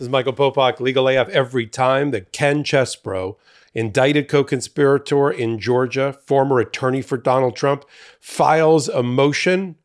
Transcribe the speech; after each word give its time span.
This 0.00 0.06
is 0.06 0.12
Michael 0.12 0.32
Popok, 0.32 0.80
Legal 0.80 1.08
AF. 1.08 1.28
Every 1.28 1.66
time 1.66 2.10
that 2.12 2.32
Ken 2.32 2.64
Chesebro, 2.64 3.36
indicted 3.74 4.28
co 4.28 4.42
conspirator 4.42 5.30
in 5.30 5.58
Georgia, 5.58 6.14
former 6.24 6.58
attorney 6.58 7.02
for 7.02 7.18
Donald 7.18 7.54
Trump, 7.54 7.84
files 8.18 8.88
a 8.88 9.02
motion 9.02 9.76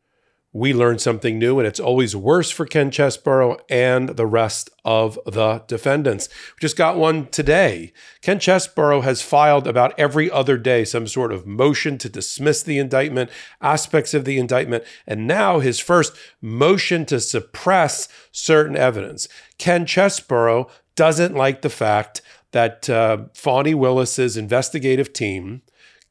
we 0.56 0.72
learn 0.72 0.98
something 0.98 1.38
new, 1.38 1.58
and 1.58 1.68
it's 1.68 1.78
always 1.78 2.16
worse 2.16 2.50
for 2.50 2.64
Ken 2.64 2.90
Chesebro 2.90 3.60
and 3.68 4.08
the 4.08 4.24
rest 4.24 4.70
of 4.86 5.18
the 5.26 5.62
defendants. 5.66 6.30
We 6.54 6.60
just 6.62 6.78
got 6.78 6.96
one 6.96 7.26
today. 7.26 7.92
Ken 8.22 8.38
Chesebro 8.38 9.02
has 9.02 9.20
filed 9.20 9.66
about 9.66 9.92
every 9.98 10.30
other 10.30 10.56
day 10.56 10.86
some 10.86 11.06
sort 11.06 11.30
of 11.30 11.46
motion 11.46 11.98
to 11.98 12.08
dismiss 12.08 12.62
the 12.62 12.78
indictment, 12.78 13.28
aspects 13.60 14.14
of 14.14 14.24
the 14.24 14.38
indictment, 14.38 14.84
and 15.06 15.26
now 15.26 15.58
his 15.58 15.78
first 15.78 16.16
motion 16.40 17.04
to 17.04 17.20
suppress 17.20 18.08
certain 18.32 18.76
evidence. 18.76 19.28
Ken 19.58 19.84
Chesebro 19.84 20.70
doesn't 20.94 21.34
like 21.34 21.60
the 21.60 21.68
fact 21.68 22.22
that 22.52 22.88
uh, 22.88 23.24
Fani 23.34 23.74
Willis's 23.74 24.38
investigative 24.38 25.12
team 25.12 25.60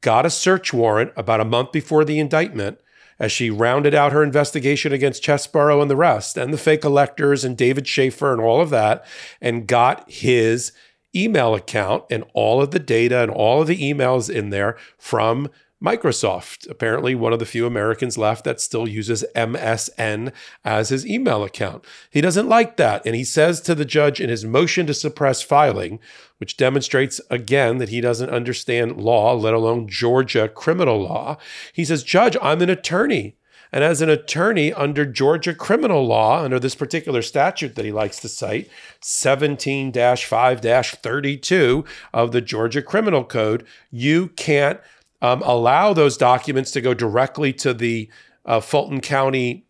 got 0.01 0.23
a 0.23 0.29
search 0.29 0.71
warrant 0.71 1.11
about 1.17 1.41
a 1.41 1.45
month 1.45 1.71
before 1.71 2.05
the 2.05 2.19
indictment 2.19 2.77
as 3.19 3.31
she 3.31 3.49
rounded 3.49 3.93
out 3.93 4.11
her 4.11 4.23
investigation 4.23 4.91
against 4.91 5.23
Chesebro 5.23 5.81
and 5.81 5.89
the 5.89 5.95
rest, 5.95 6.37
and 6.37 6.53
the 6.53 6.57
fake 6.57 6.83
electors 6.83 7.43
and 7.43 7.57
David 7.57 7.87
Shafer 7.87 8.33
and 8.33 8.41
all 8.41 8.61
of 8.61 8.69
that, 8.71 9.05
and 9.41 9.67
got 9.67 10.09
his 10.09 10.71
email 11.15 11.55
account 11.55 12.03
and 12.09 12.25
all 12.33 12.61
of 12.61 12.71
the 12.71 12.79
data 12.79 13.21
and 13.21 13.31
all 13.31 13.61
of 13.61 13.67
the 13.67 13.77
emails 13.77 14.29
in 14.29 14.49
there 14.49 14.77
from 14.97 15.49
Microsoft, 15.83 16.69
apparently 16.69 17.15
one 17.15 17.33
of 17.33 17.39
the 17.39 17.45
few 17.45 17.65
Americans 17.65 18.17
left 18.17 18.45
that 18.45 18.61
still 18.61 18.87
uses 18.87 19.25
MSN 19.35 20.31
as 20.63 20.89
his 20.89 21.05
email 21.05 21.43
account. 21.43 21.83
He 22.09 22.21
doesn't 22.21 22.47
like 22.47 22.77
that. 22.77 23.05
And 23.05 23.15
he 23.15 23.25
says 23.25 23.59
to 23.61 23.75
the 23.75 23.85
judge 23.85 24.21
in 24.21 24.29
his 24.29 24.45
motion 24.45 24.87
to 24.87 24.93
suppress 24.93 25.41
filing, 25.41 25.99
which 26.37 26.57
demonstrates 26.57 27.19
again 27.29 27.77
that 27.79 27.89
he 27.89 27.99
doesn't 27.99 28.29
understand 28.29 29.01
law, 29.01 29.33
let 29.33 29.53
alone 29.53 29.87
Georgia 29.89 30.47
criminal 30.47 31.01
law, 31.01 31.37
he 31.73 31.83
says, 31.83 32.03
Judge, 32.03 32.37
I'm 32.41 32.61
an 32.61 32.69
attorney. 32.69 33.35
And 33.71 33.83
as 33.83 34.01
an 34.01 34.09
attorney 34.09 34.71
under 34.71 35.05
Georgia 35.05 35.53
criminal 35.53 36.07
law, 36.07 36.41
under 36.41 36.59
this 36.59 36.75
particular 36.75 37.21
statute 37.21 37.75
that 37.75 37.83
he 37.83 37.91
likes 37.91 38.21
to 38.21 38.29
cite, 38.29 38.69
17 39.01 39.91
5 39.91 40.61
32 40.61 41.85
of 42.13 42.31
the 42.31 42.41
Georgia 42.41 42.81
Criminal 42.81 43.25
Code, 43.25 43.65
you 43.91 44.29
can't 44.29 44.79
um, 45.21 45.41
allow 45.43 45.93
those 45.93 46.17
documents 46.17 46.71
to 46.71 46.81
go 46.81 46.93
directly 46.93 47.53
to 47.53 47.73
the 47.73 48.09
uh, 48.45 48.59
Fulton 48.59 49.01
County 49.01 49.65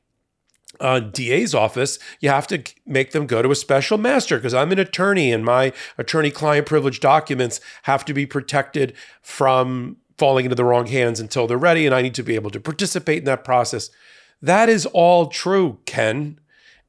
uh, 0.79 0.99
DA's 0.99 1.55
office, 1.55 1.99
you 2.19 2.29
have 2.29 2.47
to 2.47 2.63
make 2.85 3.11
them 3.11 3.25
go 3.25 3.41
to 3.41 3.52
a 3.52 3.55
special 3.55 3.97
master 3.97 4.37
because 4.37 4.53
I'm 4.53 4.71
an 4.71 4.79
attorney 4.79 5.31
and 5.31 5.45
my 5.45 5.71
attorney 5.97 6.31
client 6.31 6.65
privilege 6.65 6.99
documents 6.99 7.59
have 7.83 8.03
to 8.05 8.13
be 8.13 8.25
protected 8.25 8.93
from 9.21 9.97
falling 10.17 10.45
into 10.45 10.55
the 10.55 10.65
wrong 10.65 10.87
hands 10.87 11.19
until 11.19 11.47
they're 11.47 11.57
ready. 11.57 11.85
And 11.85 11.95
I 11.95 12.02
need 12.02 12.15
to 12.15 12.23
be 12.23 12.35
able 12.35 12.52
to 12.52 12.59
participate 12.59 13.19
in 13.19 13.25
that 13.25 13.43
process. 13.43 13.89
That 14.41 14.69
is 14.69 14.85
all 14.87 15.27
true, 15.27 15.80
Ken 15.85 16.39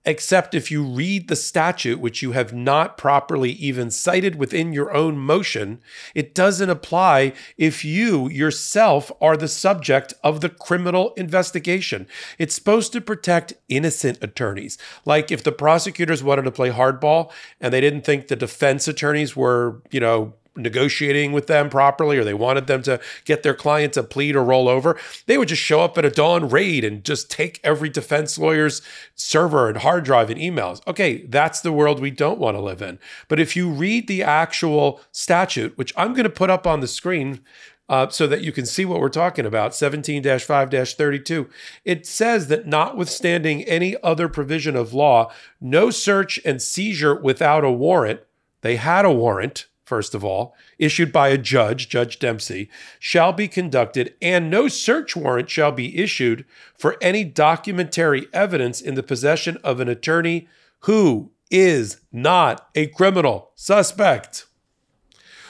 except 0.06 0.54
if 0.54 0.70
you 0.70 0.84
read 0.84 1.26
the 1.26 1.36
statute, 1.36 1.98
which 1.98 2.22
you 2.22 2.32
have 2.32 2.52
not 2.52 2.96
properly 2.96 3.50
even 3.50 3.90
cited 3.90 4.36
within 4.36 4.72
your 4.72 4.94
own 4.94 5.18
motion, 5.18 5.80
it 6.14 6.34
doesn't 6.34 6.70
apply 6.70 7.32
if 7.58 7.84
you 7.84 8.28
yourself 8.28 9.10
are 9.20 9.36
the 9.36 9.48
subject 9.48 10.14
of 10.22 10.40
the 10.40 10.48
criminal 10.48 11.12
investigation. 11.14 12.06
It's 12.38 12.54
supposed 12.54 12.92
to 12.92 13.00
protect 13.00 13.54
innocent 13.68 14.18
attorneys. 14.22 14.78
Like 15.04 15.32
if 15.32 15.42
the 15.42 15.52
prosecutors 15.52 16.22
wanted 16.22 16.42
to 16.42 16.52
play 16.52 16.70
hardball 16.70 17.32
and 17.60 17.74
they 17.74 17.80
didn't 17.80 18.02
think 18.02 18.28
the 18.28 18.36
defense 18.36 18.86
attorneys 18.86 19.34
were, 19.34 19.82
you 19.90 19.98
know, 19.98 20.34
negotiating 20.56 21.32
with 21.32 21.46
them 21.46 21.68
properly 21.68 22.18
or 22.18 22.24
they 22.24 22.34
wanted 22.34 22.66
them 22.66 22.82
to 22.82 23.00
get 23.24 23.42
their 23.42 23.54
client 23.54 23.92
to 23.94 24.02
plead 24.02 24.36
or 24.36 24.44
roll 24.44 24.68
over, 24.68 24.98
they 25.26 25.38
would 25.38 25.48
just 25.48 25.62
show 25.62 25.80
up 25.80 25.96
at 25.98 26.04
a 26.04 26.10
dawn 26.10 26.48
raid 26.48 26.84
and 26.84 27.04
just 27.04 27.30
take 27.30 27.60
every 27.62 27.88
defense 27.88 28.38
lawyer's 28.38 28.82
server 29.14 29.68
and 29.68 29.78
hard 29.78 30.04
drive 30.04 30.30
and 30.30 30.40
emails. 30.40 30.86
Okay, 30.86 31.26
that's 31.26 31.60
the 31.60 31.72
world 31.72 32.00
we 32.00 32.10
don't 32.10 32.38
want 32.38 32.56
to 32.56 32.62
live 32.62 32.82
in. 32.82 32.98
But 33.28 33.40
if 33.40 33.56
you 33.56 33.70
read 33.70 34.08
the 34.08 34.22
actual 34.22 35.00
statute, 35.12 35.76
which 35.76 35.92
I'm 35.96 36.12
going 36.12 36.24
to 36.24 36.30
put 36.30 36.50
up 36.50 36.66
on 36.66 36.80
the 36.80 36.88
screen 36.88 37.40
uh, 37.88 38.08
so 38.08 38.26
that 38.26 38.42
you 38.42 38.52
can 38.52 38.66
see 38.66 38.84
what 38.84 39.00
we're 39.00 39.08
talking 39.08 39.46
about 39.46 39.74
17 39.74 40.22
5 40.38 40.70
32. 40.70 41.48
It 41.84 42.06
says 42.06 42.48
that 42.48 42.66
notwithstanding 42.66 43.62
any 43.64 43.96
other 44.02 44.28
provision 44.28 44.76
of 44.76 44.92
law, 44.92 45.32
no 45.60 45.90
search 45.90 46.40
and 46.44 46.60
seizure 46.60 47.14
without 47.14 47.64
a 47.64 47.70
warrant, 47.70 48.20
they 48.62 48.76
had 48.76 49.04
a 49.04 49.12
warrant, 49.12 49.66
first 49.86 50.14
of 50.14 50.24
all, 50.24 50.54
issued 50.78 51.12
by 51.12 51.28
a 51.28 51.38
judge, 51.38 51.88
Judge 51.88 52.18
Dempsey, 52.18 52.68
shall 52.98 53.32
be 53.32 53.48
conducted, 53.48 54.14
and 54.20 54.50
no 54.50 54.68
search 54.68 55.16
warrant 55.16 55.48
shall 55.48 55.72
be 55.72 55.96
issued 55.96 56.44
for 56.76 56.96
any 57.00 57.24
documentary 57.24 58.26
evidence 58.32 58.80
in 58.80 58.96
the 58.96 59.02
possession 59.02 59.56
of 59.64 59.80
an 59.80 59.88
attorney 59.88 60.48
who 60.80 61.30
is 61.50 62.00
not 62.12 62.68
a 62.74 62.88
criminal 62.88 63.52
suspect. 63.54 64.46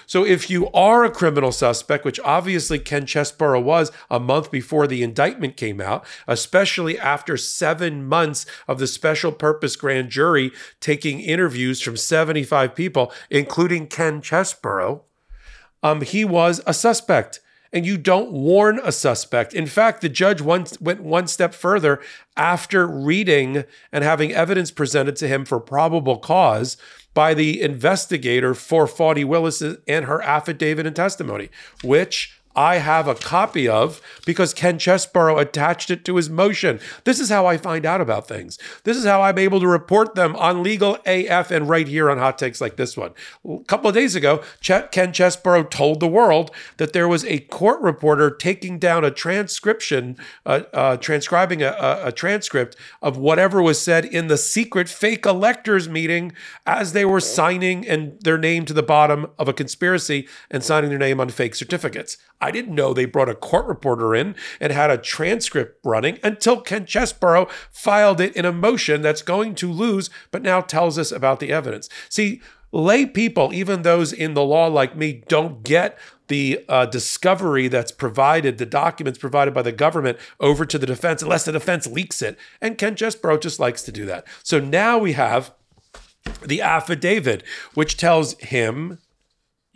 So 0.06 0.24
if 0.24 0.48
you 0.48 0.70
are 0.70 1.04
a 1.04 1.10
criminal 1.10 1.52
suspect, 1.52 2.04
which 2.04 2.20
obviously 2.20 2.78
Ken 2.78 3.04
Chesebro 3.04 3.62
was 3.62 3.90
a 4.08 4.20
month 4.20 4.50
before 4.50 4.86
the 4.86 5.02
indictment 5.02 5.56
came 5.56 5.80
out, 5.80 6.06
especially 6.28 6.98
after 6.98 7.36
seven 7.36 8.06
months 8.06 8.46
of 8.68 8.78
the 8.78 8.86
special 8.86 9.32
purpose 9.32 9.74
grand 9.74 10.10
jury 10.10 10.52
taking 10.80 11.20
interviews 11.20 11.80
from 11.80 11.96
75 11.96 12.74
people, 12.74 13.12
including 13.30 13.88
Ken 13.88 14.22
Chesebro, 14.22 15.02
um, 15.82 16.00
he 16.00 16.24
was 16.24 16.60
a 16.66 16.72
suspect 16.72 17.40
and 17.76 17.84
you 17.84 17.98
don't 17.98 18.32
warn 18.32 18.80
a 18.84 18.90
suspect. 18.90 19.52
In 19.52 19.66
fact, 19.66 20.00
the 20.00 20.08
judge 20.08 20.40
went 20.40 20.80
one 20.80 21.26
step 21.26 21.52
further 21.52 22.00
after 22.34 22.86
reading 22.86 23.64
and 23.92 24.02
having 24.02 24.32
evidence 24.32 24.70
presented 24.70 25.14
to 25.16 25.28
him 25.28 25.44
for 25.44 25.60
probable 25.60 26.16
cause 26.16 26.78
by 27.12 27.34
the 27.34 27.60
investigator 27.60 28.54
for 28.54 28.86
Fani 28.86 29.24
Willis 29.24 29.60
and 29.60 30.06
her 30.06 30.22
affidavit 30.22 30.86
and 30.86 30.96
testimony, 30.96 31.50
which 31.84 32.35
I 32.56 32.78
have 32.78 33.06
a 33.06 33.14
copy 33.14 33.68
of 33.68 34.00
because 34.24 34.54
Ken 34.54 34.78
Chesebro 34.78 35.38
attached 35.38 35.90
it 35.90 36.04
to 36.06 36.16
his 36.16 36.30
motion. 36.30 36.80
This 37.04 37.20
is 37.20 37.28
how 37.28 37.46
I 37.46 37.58
find 37.58 37.84
out 37.84 38.00
about 38.00 38.26
things. 38.26 38.58
This 38.84 38.96
is 38.96 39.04
how 39.04 39.20
I'm 39.20 39.38
able 39.38 39.60
to 39.60 39.68
report 39.68 40.14
them 40.14 40.34
on 40.36 40.62
Legal 40.62 40.96
AF 41.04 41.50
and 41.50 41.68
right 41.68 41.86
here 41.86 42.10
on 42.10 42.16
Hot 42.16 42.38
Takes 42.38 42.60
like 42.62 42.76
this 42.76 42.96
one. 42.96 43.12
A 43.46 43.58
couple 43.64 43.88
of 43.88 43.94
days 43.94 44.14
ago, 44.14 44.42
Ken 44.62 45.12
Chesebro 45.12 45.68
told 45.68 46.00
the 46.00 46.08
world 46.08 46.50
that 46.78 46.94
there 46.94 47.06
was 47.06 47.24
a 47.26 47.40
court 47.40 47.80
reporter 47.82 48.30
taking 48.30 48.78
down 48.78 49.04
a 49.04 49.10
transcription, 49.10 50.16
uh, 50.46 50.62
uh, 50.72 50.96
transcribing 50.96 51.62
a, 51.62 51.68
a, 51.78 52.06
a 52.06 52.12
transcript 52.12 52.74
of 53.02 53.18
whatever 53.18 53.60
was 53.60 53.80
said 53.80 54.06
in 54.06 54.28
the 54.28 54.38
secret 54.38 54.88
fake 54.88 55.26
electors 55.26 55.90
meeting 55.90 56.32
as 56.66 56.94
they 56.94 57.04
were 57.04 57.20
signing 57.20 57.86
and 57.86 58.18
their 58.22 58.38
name 58.38 58.64
to 58.64 58.72
the 58.72 58.82
bottom 58.82 59.26
of 59.38 59.46
a 59.46 59.52
conspiracy 59.52 60.26
and 60.50 60.64
signing 60.64 60.88
their 60.88 60.98
name 60.98 61.20
on 61.20 61.28
fake 61.28 61.54
certificates. 61.54 62.16
I 62.46 62.52
didn't 62.52 62.76
know 62.76 62.94
they 62.94 63.06
brought 63.06 63.28
a 63.28 63.34
court 63.34 63.66
reporter 63.66 64.14
in 64.14 64.36
and 64.60 64.72
had 64.72 64.88
a 64.88 64.98
transcript 64.98 65.80
running 65.84 66.20
until 66.22 66.60
Ken 66.60 66.86
Chesebro 66.86 67.50
filed 67.72 68.20
it 68.20 68.36
in 68.36 68.44
a 68.44 68.52
motion 68.52 69.02
that's 69.02 69.20
going 69.20 69.56
to 69.56 69.72
lose, 69.72 70.10
but 70.30 70.42
now 70.42 70.60
tells 70.60 70.96
us 70.96 71.10
about 71.10 71.40
the 71.40 71.50
evidence. 71.50 71.88
See, 72.08 72.40
lay 72.70 73.04
people, 73.04 73.52
even 73.52 73.82
those 73.82 74.12
in 74.12 74.34
the 74.34 74.44
law 74.44 74.68
like 74.68 74.96
me, 74.96 75.24
don't 75.26 75.64
get 75.64 75.98
the 76.28 76.64
uh, 76.68 76.86
discovery 76.86 77.66
that's 77.66 77.90
provided, 77.90 78.58
the 78.58 78.66
documents 78.66 79.18
provided 79.18 79.52
by 79.52 79.62
the 79.62 79.72
government 79.72 80.16
over 80.38 80.64
to 80.64 80.78
the 80.78 80.86
defense, 80.86 81.22
unless 81.22 81.46
the 81.46 81.52
defense 81.52 81.88
leaks 81.88 82.22
it. 82.22 82.38
And 82.60 82.78
Ken 82.78 82.94
Chesebro 82.94 83.40
just 83.40 83.58
likes 83.58 83.82
to 83.82 83.92
do 83.92 84.04
that. 84.06 84.24
So 84.44 84.60
now 84.60 84.98
we 84.98 85.14
have 85.14 85.52
the 86.44 86.62
affidavit, 86.62 87.42
which 87.74 87.96
tells 87.96 88.38
him 88.38 88.98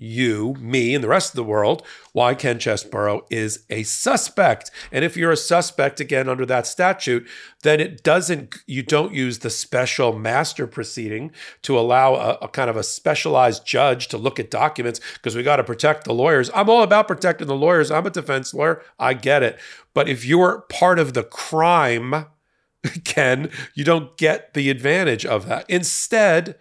you, 0.03 0.55
me, 0.59 0.95
and 0.95 1.05
the 1.05 1.09
rest 1.09 1.31
of 1.31 1.37
the 1.37 1.45
world 1.45 1.87
why 2.13 2.35
Ken 2.35 2.59
Chesebro 2.59 3.21
is 3.31 3.65
a 3.69 3.83
suspect. 3.83 4.71
And 4.91 5.05
if 5.05 5.15
you're 5.15 5.31
a 5.31 5.37
suspect, 5.37 6.01
again, 6.01 6.27
under 6.27 6.47
that 6.47 6.67
statute, 6.67 7.29
then 7.63 7.81
it 7.81 8.03
doesn't, 8.03 8.57
you 8.67 8.83
don't 8.83 9.13
use 9.13 9.41
the 9.41 9.51
special 9.51 10.19
master 10.19 10.67
proceeding 10.67 11.33
to 11.63 11.79
allow 11.79 12.15
a, 12.15 12.39
a 12.43 12.49
kind 12.49 12.71
of 12.71 12.77
a 12.77 12.83
specialized 12.83 13.67
judge 13.67 14.09
to 14.09 14.17
look 14.19 14.41
at 14.41 14.51
documents 14.51 15.01
because 15.15 15.37
we 15.37 15.43
got 15.43 15.57
to 15.57 15.65
protect 15.65 16.05
the 16.05 16.15
lawyers. 16.15 16.51
I'm 16.55 16.71
all 16.71 16.83
about 16.83 17.07
protecting 17.07 17.47
the 17.47 17.55
lawyers. 17.55 17.91
I'm 17.91 18.07
a 18.07 18.11
defense 18.11 18.55
lawyer. 18.55 18.83
I 18.99 19.13
get 19.13 19.43
it. 19.43 19.59
But 19.93 20.09
if 20.09 20.25
you're 20.25 20.63
part 20.71 20.99
of 20.99 21.13
the 21.13 21.25
crime, 21.25 22.25
Ken, 23.05 23.51
you 23.75 23.85
don't 23.85 24.17
get 24.17 24.55
the 24.55 24.71
advantage 24.71 25.27
of 25.27 25.47
that. 25.47 25.69
Instead, 25.69 26.57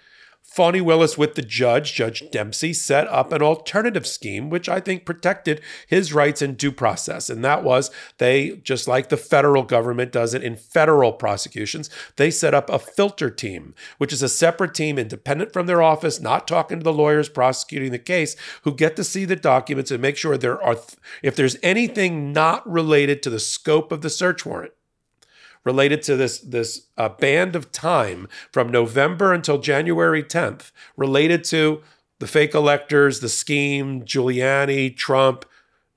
Fani 0.60 0.82
Willis, 0.82 1.18
with 1.18 1.36
the 1.36 1.42
judge, 1.42 1.94
Judge 1.94 2.22
Dempsey, 2.32 2.74
set 2.74 3.08
up 3.08 3.32
an 3.32 3.42
alternative 3.42 4.06
scheme, 4.06 4.50
which 4.50 4.68
I 4.68 4.82
think 4.82 5.06
protected 5.06 5.62
his 5.88 6.12
rights 6.12 6.42
in 6.42 6.56
due 6.56 6.74
process. 6.74 7.30
And 7.30 7.46
that 7.46 7.64
was 7.64 7.90
they, 8.18 8.58
just 8.58 8.86
like 8.86 9.08
the 9.08 9.16
federal 9.16 9.64
government 9.64 10.12
does 10.12 10.34
it 10.34 10.44
in 10.44 10.58
federal 10.58 11.14
prosecutions, 11.14 11.90
they 12.18 12.30
set 12.30 12.54
up 12.54 12.70
a 12.70 12.78
filter 12.78 13.30
team, 13.30 13.74
which 14.00 14.12
is 14.12 14.22
a 14.22 14.28
separate 14.28 14.74
team 14.74 15.00
independent 15.00 15.54
from 15.54 15.66
their 15.66 15.82
office, 15.82 16.20
not 16.20 16.46
talking 16.46 16.80
to 16.80 16.84
the 16.84 16.92
lawyers 16.92 17.30
prosecuting 17.30 17.94
the 17.94 17.98
case, 17.98 18.36
who 18.64 18.76
get 18.76 18.98
to 18.98 19.04
see 19.06 19.24
the 19.24 19.38
documents 19.38 19.92
and 19.92 20.02
make 20.02 20.18
sure 20.18 20.38
there 20.38 20.62
are, 20.62 20.76
if 21.24 21.38
there's 21.38 21.56
anything 21.64 22.34
not 22.34 22.70
related 22.70 23.24
to 23.24 23.30
the 23.30 23.40
scope 23.40 23.94
of 23.94 24.02
the 24.02 24.10
search 24.10 24.46
warrant, 24.46 24.74
related 25.64 26.02
to 26.04 26.16
this 26.16 26.40
this 26.40 26.88
uh, 26.98 27.10
band 27.10 27.56
of 27.56 27.72
time 27.72 28.28
from 28.52 28.70
November 28.70 29.34
until 29.34 29.58
January 29.58 30.24
10th, 30.24 30.72
related 30.98 31.44
to 31.46 31.82
the 32.20 32.28
fake 32.28 32.54
electors, 32.54 33.20
the 33.20 33.30
scheme, 33.30 34.04
Giuliani, 34.04 34.96
Trump, 34.96 35.46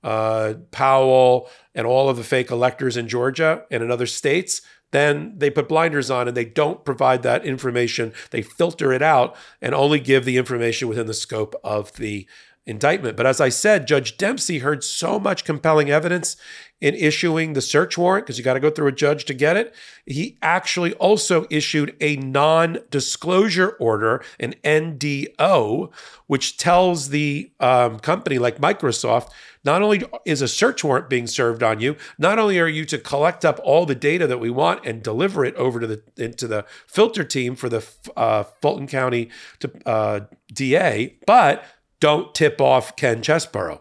uh, 0.03 0.55
Powell, 0.71 1.49
and 1.75 1.85
all 1.85 2.09
of 2.09 2.17
the 2.17 2.23
fake 2.23 2.51
electors 2.51 2.97
in 2.97 3.07
Georgia 3.07 3.63
and 3.71 3.83
in 3.83 3.91
other 3.91 4.05
states, 4.05 4.61
then 4.91 5.33
they 5.37 5.49
put 5.49 5.67
blinders 5.67 6.11
on 6.11 6.27
and 6.27 6.37
they 6.37 6.45
don't 6.45 6.85
provide 6.85 7.23
that 7.23 7.45
information. 7.45 8.13
They 8.31 8.41
filter 8.41 8.93
it 8.93 9.01
out 9.01 9.35
and 9.61 9.73
only 9.73 9.99
give 9.99 10.23
the 10.23 10.37
information 10.37 10.87
within 10.87 11.07
the 11.07 11.13
scope 11.13 11.55
of 11.63 11.93
the 11.93 12.27
indictment. 12.65 13.17
But 13.17 13.25
as 13.25 13.41
I 13.41 13.49
said, 13.49 13.87
Judge 13.87 14.17
Dempsey 14.17 14.59
heard 14.59 14.83
so 14.83 15.19
much 15.19 15.43
compelling 15.43 15.89
evidence 15.89 16.37
in 16.79 16.95
issuing 16.95 17.53
the 17.53 17.61
search 17.61 17.97
warrant, 17.97 18.25
because 18.25 18.37
you 18.37 18.43
got 18.43 18.55
to 18.55 18.59
go 18.59 18.69
through 18.69 18.87
a 18.87 18.91
judge 18.91 19.23
to 19.23 19.33
get 19.33 19.55
it. 19.55 19.73
He 20.05 20.37
actually 20.41 20.93
also 20.95 21.45
issued 21.49 21.95
a 22.01 22.17
non 22.17 22.79
disclosure 22.89 23.77
order, 23.79 24.21
an 24.37 24.55
NDO, 24.65 25.93
which 26.27 26.57
tells 26.57 27.09
the 27.09 27.51
um, 27.61 27.99
company 27.99 28.37
like 28.37 28.57
Microsoft 28.57 29.29
not 29.63 29.81
only 29.81 30.03
is 30.25 30.41
a 30.41 30.47
search 30.47 30.83
warrant 30.83 31.09
being 31.09 31.25
served 31.25 31.63
on 31.63 31.79
you, 31.79 31.95
not 32.17 32.37
only 32.37 32.59
are 32.59 32.67
you 32.67 32.83
to 32.83 32.97
collect 32.97 33.45
up 33.45 33.61
all 33.63 33.85
the 33.85 33.95
data 33.95 34.27
that 34.27 34.39
we 34.39 34.49
want 34.49 34.85
and 34.85 35.01
deliver 35.01 35.45
it 35.45 35.55
over 35.55 35.79
to 35.79 35.87
the 35.87 36.03
into 36.17 36.47
the 36.47 36.65
filter 36.85 37.23
team 37.23 37.55
for 37.55 37.69
the 37.69 37.87
uh, 38.17 38.43
Fulton 38.61 38.87
County 38.87 39.29
to, 39.59 39.71
uh, 39.85 40.19
DA, 40.53 41.17
but 41.25 41.63
don't 42.03 42.35
tip 42.35 42.59
off 42.59 42.97
Ken 42.97 43.21
Chesebro 43.21 43.79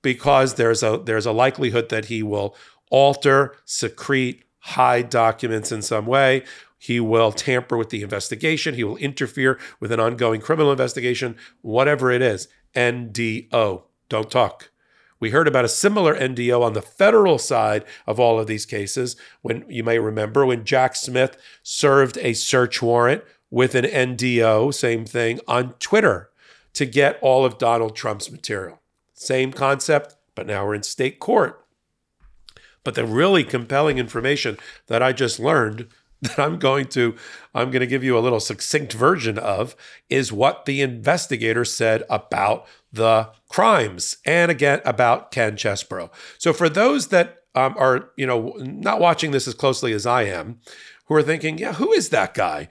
because 0.00 0.54
there's 0.54 0.82
a 0.82 1.02
there's 1.04 1.26
a 1.26 1.32
likelihood 1.32 1.90
that 1.90 2.06
he 2.06 2.22
will 2.22 2.56
alter, 2.90 3.54
secrete, 3.66 4.44
hide 4.60 5.10
documents 5.10 5.70
in 5.70 5.82
some 5.82 6.06
way. 6.06 6.44
He 6.78 6.98
will 6.98 7.30
tamper 7.30 7.76
with 7.76 7.90
the 7.90 8.02
investigation. 8.02 8.74
He 8.74 8.84
will 8.84 8.96
interfere 8.96 9.60
with 9.80 9.92
an 9.92 10.00
ongoing 10.00 10.40
criminal 10.40 10.72
investigation, 10.72 11.36
whatever 11.60 12.10
it 12.10 12.22
is. 12.22 12.48
NDO. 12.74 13.82
Don't 14.08 14.30
talk. 14.30 14.70
We 15.20 15.28
heard 15.28 15.46
about 15.46 15.66
a 15.66 15.68
similar 15.68 16.14
NDO 16.14 16.62
on 16.62 16.72
the 16.72 16.80
federal 16.80 17.36
side 17.36 17.84
of 18.06 18.18
all 18.18 18.40
of 18.40 18.46
these 18.46 18.64
cases 18.64 19.14
when 19.42 19.66
you 19.68 19.84
may 19.84 19.98
remember 19.98 20.46
when 20.46 20.64
Jack 20.64 20.96
Smith 20.96 21.36
served 21.62 22.16
a 22.22 22.32
search 22.32 22.80
warrant 22.80 23.24
with 23.50 23.74
an 23.74 23.84
NDO, 23.84 24.72
same 24.72 25.04
thing, 25.04 25.38
on 25.46 25.74
Twitter 25.74 26.29
to 26.74 26.86
get 26.86 27.18
all 27.20 27.44
of 27.44 27.58
Donald 27.58 27.96
Trump's 27.96 28.30
material. 28.30 28.80
Same 29.14 29.52
concept, 29.52 30.16
but 30.34 30.46
now 30.46 30.64
we're 30.64 30.74
in 30.74 30.82
state 30.82 31.18
court. 31.18 31.64
But 32.84 32.94
the 32.94 33.04
really 33.04 33.44
compelling 33.44 33.98
information 33.98 34.56
that 34.86 35.02
I 35.02 35.12
just 35.12 35.38
learned 35.38 35.88
that 36.22 36.38
I'm 36.38 36.58
going 36.58 36.86
to 36.88 37.16
I'm 37.54 37.70
going 37.70 37.80
to 37.80 37.86
give 37.86 38.04
you 38.04 38.16
a 38.16 38.20
little 38.20 38.40
succinct 38.40 38.92
version 38.92 39.38
of 39.38 39.74
is 40.08 40.32
what 40.32 40.66
the 40.66 40.82
investigator 40.82 41.64
said 41.64 42.02
about 42.10 42.66
the 42.92 43.30
crimes 43.48 44.18
and 44.24 44.50
again 44.50 44.80
about 44.84 45.30
Ken 45.30 45.56
Chesebro. 45.56 46.10
So 46.36 46.52
for 46.52 46.68
those 46.68 47.08
that 47.08 47.38
um, 47.54 47.74
are 47.78 48.10
you 48.16 48.26
know 48.26 48.54
not 48.58 49.00
watching 49.00 49.30
this 49.30 49.48
as 49.48 49.54
closely 49.54 49.92
as 49.92 50.06
I 50.06 50.24
am, 50.24 50.60
who 51.06 51.14
are 51.14 51.22
thinking, 51.22 51.58
yeah, 51.58 51.74
who 51.74 51.92
is 51.92 52.10
that 52.10 52.34
guy? 52.34 52.68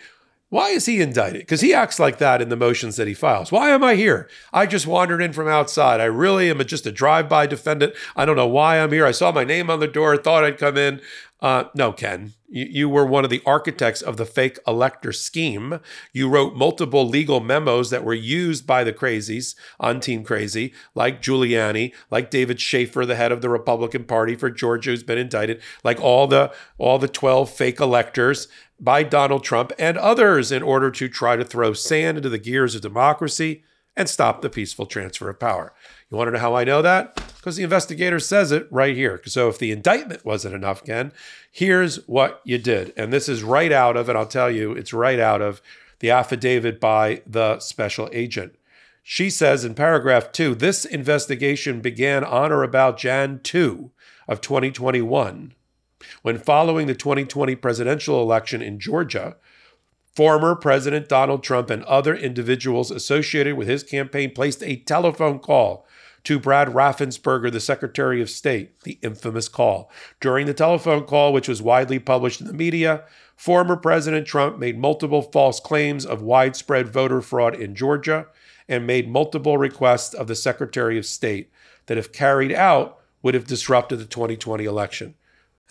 Why 0.50 0.69
is 0.69 0.88
he 0.88 1.00
indicted? 1.00 1.42
Because 1.42 1.62
he 1.62 1.75
acts 1.75 2.00
like 2.00 2.18
that 2.18 2.42
in 2.42 2.50
the 2.50 2.56
motions 2.56 2.96
that 2.96 3.07
he 3.07 3.13
files. 3.13 3.51
Why 3.51 3.69
am 3.69 3.84
I 3.84 3.94
here? 3.94 4.28
I 4.51 4.66
just 4.66 4.88
wandered 4.88 5.22
in 5.22 5.31
from 5.31 5.48
outside. 5.48 6.01
I 6.01 6.06
really 6.06 6.50
am 6.50 6.63
just 6.66 6.88
a 6.88 6.92
drive 6.92 7.30
by 7.30 7.46
defendant. 7.46 7.94
I 8.16 8.25
don't 8.25 8.36
know 8.36 8.48
why 8.48 8.80
I'm 8.80 8.92
here. 8.92 9.06
I 9.06 9.12
saw 9.12 9.31
my 9.31 9.44
name 9.44 9.69
on 9.69 9.80
the 9.80 9.88
door, 9.88 10.18
thought 10.18 10.44
I'd 10.44 10.57
come 10.57 10.75
in. 10.75 11.01
Uh, 11.41 11.65
no, 11.74 11.94
Ken, 11.94 12.33
you, 12.50 12.65
you 12.65 12.89
were 12.89 13.06
one 13.06 13.24
of 13.24 13.30
the 13.30 13.41
architects 13.45 14.01
of 14.01 14.18
the 14.18 14.25
fake 14.25 14.59
elector 14.68 15.13
scheme. 15.13 15.80
You 16.12 16.27
wrote 16.27 16.56
multiple 16.56 17.07
legal 17.07 17.39
memos 17.39 17.89
that 17.91 18.03
were 18.03 18.13
used 18.13 18.68
by 18.68 18.83
the 18.83 18.91
crazies 18.91 19.56
on 19.80 20.01
Team 20.01 20.24
Crazy, 20.24 20.74
like 20.95 21.21
Giuliani, 21.21 21.94
like 22.12 22.30
David 22.30 22.59
Shafer, 22.59 23.06
the 23.06 23.15
head 23.15 23.31
of 23.31 23.41
the 23.41 23.50
Republican 23.50 24.03
Party 24.03 24.36
for 24.36 24.50
Georgia, 24.50 24.89
who's 24.89 25.03
been 25.03 25.18
indicted, 25.18 25.62
like 25.83 26.01
all 26.01 26.27
the 26.27 26.51
all 26.77 27.00
the 27.00 27.07
12 27.07 27.50
fake 27.50 27.80
electors 27.80 28.50
by 28.80 29.03
Donald 29.03 29.44
Trump 29.44 29.71
and 29.80 29.97
others 29.97 30.51
in 30.51 30.63
order 30.63 30.91
to 30.91 31.07
try 31.07 31.36
to 31.36 31.45
throw 31.45 31.74
sand 31.74 32.18
into 32.18 32.30
the 32.30 32.38
gears 32.38 32.75
of 32.75 32.81
democracy 32.81 33.63
and 33.95 34.09
stop 34.09 34.41
the 34.41 34.50
peaceful 34.50 34.86
transfer 34.86 35.30
of 35.30 35.39
power. 35.39 35.74
You 36.09 36.17
want 36.17 36.27
to 36.27 36.31
know 36.31 36.39
how 36.39 36.56
I 36.56 36.63
know 36.63 36.81
that? 36.81 37.15
Because 37.38 37.56
the 37.56 37.63
investigator 37.63 38.19
says 38.19 38.51
it 38.51 38.67
right 38.71 38.95
here. 38.95 39.21
So 39.25 39.47
if 39.47 39.59
the 39.59 39.71
indictment 39.71 40.25
wasn't 40.25 40.56
enough, 40.56 40.83
Ken, 40.83 41.13
here's 41.51 42.07
what 42.07 42.41
you 42.44 42.57
did. 42.57 42.94
And 42.97 43.13
this 43.13 43.29
is 43.29 43.44
right 43.44 43.71
out 43.71 43.95
of, 43.95 44.09
and 44.09 44.17
I'll 44.17 44.25
tell 44.25 44.50
you, 44.50 44.73
it's 44.73 44.91
right 44.91 45.19
out 45.19 45.41
of 45.41 45.61
the 46.00 46.09
affidavit 46.09 46.79
by 46.79 47.21
the 47.27 47.59
special 47.59 48.09
agent. 48.11 48.56
She 49.03 49.29
says 49.29 49.63
in 49.63 49.75
paragraph 49.75 50.31
two 50.31 50.56
this 50.56 50.85
investigation 50.85 51.81
began 51.81 52.23
on 52.23 52.51
or 52.51 52.63
about 52.63 52.97
Jan 52.97 53.39
2 53.44 53.91
of 54.27 54.41
2021 54.41 55.53
when 56.21 56.38
following 56.38 56.88
the 56.88 56.95
2020 56.95 57.55
presidential 57.55 58.21
election 58.21 58.62
in 58.62 58.79
Georgia, 58.79 59.35
former 60.15 60.56
President 60.56 61.07
Donald 61.07 61.44
Trump 61.44 61.69
and 61.69 61.83
other 61.83 62.15
individuals 62.15 62.91
associated 62.91 63.56
with 63.56 63.67
his 63.67 63.83
campaign 63.83 64.31
placed 64.33 64.63
a 64.63 64.77
telephone 64.77 65.39
call 65.39 65.85
to 66.23 66.39
Brad 66.39 66.69
Raffensperger, 66.69 67.51
the 67.51 67.59
Secretary 67.59 68.21
of 68.21 68.29
State, 68.29 68.81
the 68.81 69.00
infamous 69.01 69.47
call. 69.47 69.89
During 70.19 70.45
the 70.45 70.53
telephone 70.53 71.06
call, 71.06 71.31
which 71.31 71.47
was 71.47 71.61
widely 71.61 72.00
published 72.00 72.41
in 72.41 72.47
the 72.47 72.53
media, 72.53 73.03
former 73.35 73.75
President 73.75 74.27
Trump 74.27 74.59
made 74.59 74.77
multiple 74.77 75.21
false 75.21 75.59
claims 75.59 76.06
of 76.06 76.21
widespread 76.21 76.89
voter 76.89 77.21
fraud 77.21 77.55
in 77.55 77.75
Georgia 77.75 78.27
and 78.67 78.85
made 78.85 79.09
multiple 79.09 79.57
requests 79.57 80.13
of 80.13 80.27
the 80.27 80.35
Secretary 80.35 80.97
of 80.97 81.05
State 81.05 81.50
that, 81.85 81.97
if 81.97 82.12
carried 82.12 82.53
out, 82.53 83.00
would 83.21 83.33
have 83.33 83.47
disrupted 83.47 84.00
the 84.00 84.05
2020 84.05 84.65
election. 84.65 85.15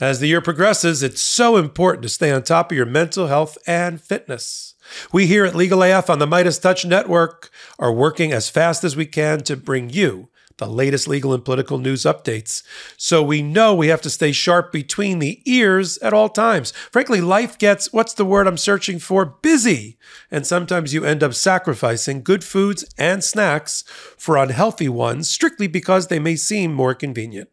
As 0.01 0.21
the 0.21 0.29
year 0.29 0.41
progresses, 0.41 1.03
it's 1.03 1.21
so 1.21 1.57
important 1.57 2.03
to 2.05 2.09
stay 2.09 2.31
on 2.31 2.45
top 2.45 2.71
of 2.71 2.77
your 2.77 2.87
mental 2.87 3.27
health 3.27 3.59
and 3.67 4.01
fitness. 4.01 4.75
We 5.13 5.27
here 5.27 5.45
at 5.45 5.57
Legal 5.57 5.83
AF 5.83 6.09
on 6.09 6.21
the 6.21 6.27
Meidas 6.27 6.63
Touch 6.63 6.85
Network 6.85 7.51
are 7.81 7.93
working 7.93 8.31
as 8.31 8.49
fast 8.49 8.85
as 8.85 8.95
we 8.95 9.07
can 9.07 9.41
to 9.41 9.57
bring 9.57 9.91
you 9.91 10.29
the 10.59 10.69
latest 10.69 11.09
legal 11.09 11.35
and 11.35 11.45
political 11.45 11.79
news 11.79 12.03
updates. 12.03 12.63
So 12.97 13.25
we 13.25 13.43
know 13.43 13.75
we 13.75 13.89
have 13.89 14.01
to 14.03 14.11
stay 14.11 14.31
sharp 14.31 14.71
between 14.71 15.19
the 15.19 15.41
ears 15.51 15.99
at 15.99 16.13
all 16.13 16.29
times. 16.29 16.71
Frankly, 16.93 17.21
life 17.21 17.59
gets, 17.59 17.93
what's 17.93 18.15
the 18.15 18.25
word 18.25 18.47
I'm 18.47 18.57
searching 18.57 19.01
for? 19.01 19.25
Busy. 19.25 19.99
And 20.31 20.47
sometimes 20.47 20.95
you 20.95 21.05
end 21.05 21.25
up 21.25 21.35
sacrificing 21.35 22.23
good 22.23 22.45
foods 22.45 22.85
and 22.97 23.25
snacks 23.25 23.83
for 24.17 24.37
unhealthy 24.37 24.89
ones 24.89 25.29
strictly 25.29 25.67
because 25.67 26.07
they 26.07 26.21
may 26.21 26.37
seem 26.37 26.73
more 26.73 26.95
convenient. 26.95 27.51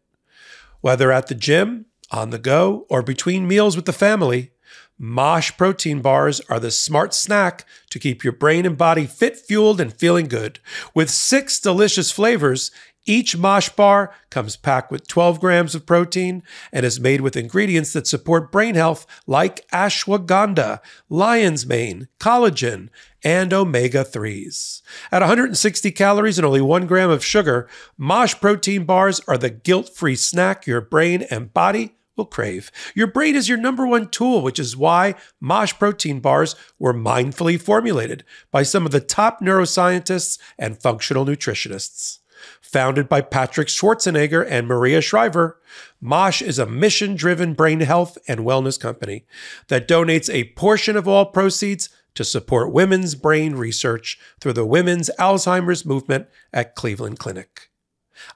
Whether 0.80 1.10
at 1.10 1.26
the 1.26 1.34
gym, 1.34 1.86
on 2.10 2.30
the 2.30 2.38
go, 2.38 2.86
or 2.88 3.02
between 3.02 3.48
meals 3.48 3.76
with 3.76 3.84
the 3.84 3.92
family, 3.92 4.50
Mosh 4.98 5.52
protein 5.58 6.00
bars 6.00 6.40
are 6.48 6.58
the 6.58 6.70
smart 6.70 7.12
snack 7.12 7.66
to 7.90 7.98
keep 7.98 8.24
your 8.24 8.32
brain 8.32 8.64
and 8.64 8.78
body 8.78 9.04
fit, 9.04 9.36
fueled, 9.36 9.80
and 9.80 9.92
feeling 9.92 10.26
good. 10.26 10.58
With 10.94 11.10
six 11.10 11.60
delicious 11.60 12.10
flavors, 12.10 12.70
each 13.06 13.36
Mosh 13.36 13.68
bar 13.70 14.12
comes 14.30 14.56
packed 14.56 14.90
with 14.90 15.08
12 15.08 15.40
grams 15.40 15.74
of 15.74 15.86
protein 15.86 16.42
and 16.72 16.84
is 16.84 17.00
made 17.00 17.20
with 17.20 17.36
ingredients 17.36 17.92
that 17.92 18.06
support 18.06 18.52
brain 18.52 18.74
health 18.74 19.06
like 19.26 19.66
ashwagandha, 19.70 20.80
lion's 21.08 21.64
mane, 21.66 22.08
collagen, 22.18 22.88
and 23.24 23.52
omega 23.52 24.04
3s. 24.04 24.82
At 25.10 25.22
160 25.22 25.90
calories 25.92 26.38
and 26.38 26.46
only 26.46 26.60
1 26.60 26.86
gram 26.86 27.10
of 27.10 27.24
sugar, 27.24 27.68
Mosh 27.96 28.34
protein 28.34 28.84
bars 28.84 29.20
are 29.26 29.38
the 29.38 29.50
guilt 29.50 29.88
free 29.88 30.16
snack 30.16 30.66
your 30.66 30.80
brain 30.80 31.22
and 31.30 31.54
body 31.54 31.96
will 32.16 32.24
crave. 32.24 32.72
Your 32.94 33.06
brain 33.06 33.36
is 33.36 33.48
your 33.48 33.58
number 33.58 33.86
one 33.86 34.08
tool, 34.08 34.42
which 34.42 34.58
is 34.58 34.76
why 34.76 35.14
Mosh 35.40 35.74
protein 35.74 36.20
bars 36.20 36.56
were 36.78 36.94
mindfully 36.94 37.60
formulated 37.60 38.24
by 38.50 38.62
some 38.62 38.86
of 38.86 38.92
the 38.92 39.00
top 39.00 39.40
neuroscientists 39.40 40.38
and 40.58 40.80
functional 40.80 41.26
nutritionists. 41.26 42.18
Founded 42.60 43.08
by 43.08 43.20
Patrick 43.20 43.68
Schwarzenegger 43.68 44.46
and 44.48 44.66
Maria 44.66 45.00
Shriver, 45.00 45.60
Mosh 46.00 46.42
is 46.42 46.58
a 46.58 46.66
mission 46.66 47.14
driven 47.14 47.54
brain 47.54 47.80
health 47.80 48.18
and 48.28 48.40
wellness 48.40 48.78
company 48.78 49.24
that 49.68 49.88
donates 49.88 50.32
a 50.32 50.52
portion 50.54 50.96
of 50.96 51.06
all 51.08 51.26
proceeds 51.26 51.88
to 52.14 52.24
support 52.24 52.72
women's 52.72 53.14
brain 53.14 53.54
research 53.54 54.18
through 54.40 54.54
the 54.54 54.66
Women's 54.66 55.10
Alzheimer's 55.18 55.84
Movement 55.84 56.26
at 56.52 56.74
Cleveland 56.74 57.18
Clinic. 57.18 57.70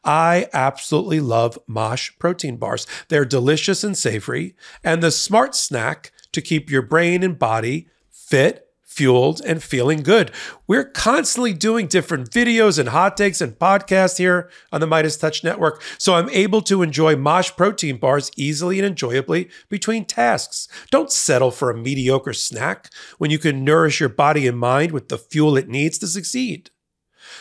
I 0.04 0.48
absolutely 0.52 1.20
love 1.20 1.58
Mosh 1.66 2.10
protein 2.18 2.56
bars. 2.56 2.86
They're 3.08 3.24
delicious 3.24 3.82
and 3.82 3.96
savory, 3.96 4.54
and 4.84 5.02
the 5.02 5.10
smart 5.10 5.54
snack 5.54 6.12
to 6.32 6.42
keep 6.42 6.70
your 6.70 6.82
brain 6.82 7.22
and 7.22 7.38
body 7.38 7.88
fit 8.10 8.69
fueled 8.90 9.40
and 9.47 9.62
feeling 9.62 10.02
good. 10.02 10.32
We're 10.66 10.85
constantly 10.85 11.52
doing 11.52 11.87
different 11.87 12.30
videos 12.30 12.76
and 12.78 12.88
hot 12.88 13.16
takes 13.16 13.40
and 13.40 13.56
podcasts 13.56 14.18
here 14.18 14.50
on 14.73 14.80
the 14.80 14.87
Meidas 14.87 15.18
Touch 15.18 15.44
Network, 15.44 15.80
so 15.97 16.14
I'm 16.14 16.28
able 16.30 16.61
to 16.62 16.82
enjoy 16.82 17.14
Mosh 17.14 17.52
protein 17.56 17.99
bars 17.99 18.32
easily 18.37 18.80
and 18.80 18.87
enjoyably 18.87 19.49
between 19.68 20.04
tasks. 20.04 20.66
Don't 20.90 21.12
settle 21.12 21.52
for 21.52 21.70
a 21.70 21.76
mediocre 21.76 22.32
snack 22.32 22.90
when 23.18 23.30
you 23.30 23.38
can 23.38 23.64
nourish 23.64 24.00
your 24.00 24.09
body 24.09 24.49
and 24.49 24.59
mind 24.59 24.90
with 24.90 25.09
the 25.09 25.18
fuel 25.18 25.56
it 25.56 25.68
needs 25.68 25.97
to 25.99 26.09
succeed. 26.09 26.70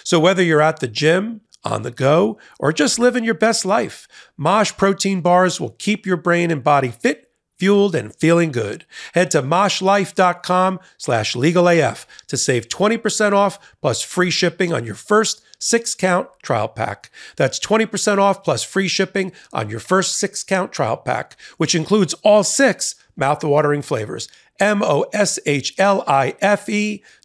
So 0.03 0.19
whether 0.19 0.43
you're 0.43 0.61
at 0.61 0.79
the 0.79 0.87
gym, 0.87 1.41
on 1.63 1.81
the 1.81 1.91
go, 1.91 2.39
or 2.59 2.71
just 2.71 2.99
living 2.99 3.23
your 3.23 3.33
best 3.33 3.65
life, 3.65 4.07
Mosh 4.37 4.71
protein 4.77 5.21
bars 5.21 5.59
will 5.59 5.71
keep 5.71 6.05
your 6.05 6.15
brain 6.15 6.51
and 6.51 6.63
body 6.63 6.89
fit 6.89 7.18
fueled 7.59 7.93
and 7.93 8.15
feeling 8.15 8.51
good. 8.51 8.85
Head 9.13 9.29
to 9.31 9.43
moshlife.com 9.43 10.79
slash 10.97 11.35
legalaf 11.35 12.05
to 12.27 12.37
save 12.37 12.69
20% 12.69 13.33
off 13.33 13.75
plus 13.81 14.01
free 14.01 14.31
shipping 14.31 14.73
on 14.73 14.85
your 14.85 14.95
first 14.95 15.41
six 15.59 15.93
count 15.93 16.29
trial 16.41 16.69
pack. 16.69 17.11
That's 17.35 17.59
20% 17.59 18.17
off 18.17 18.43
plus 18.43 18.63
free 18.63 18.87
shipping 18.87 19.31
on 19.53 19.69
your 19.69 19.81
first 19.81 20.15
six 20.17 20.43
count 20.43 20.71
trial 20.71 20.97
pack, 20.97 21.35
which 21.57 21.75
includes 21.75 22.15
all 22.23 22.43
six 22.43 22.95
mouth-watering 23.15 23.81
flavors. 23.83 24.27
M-O-S-H-L-I-F-E 24.59 25.03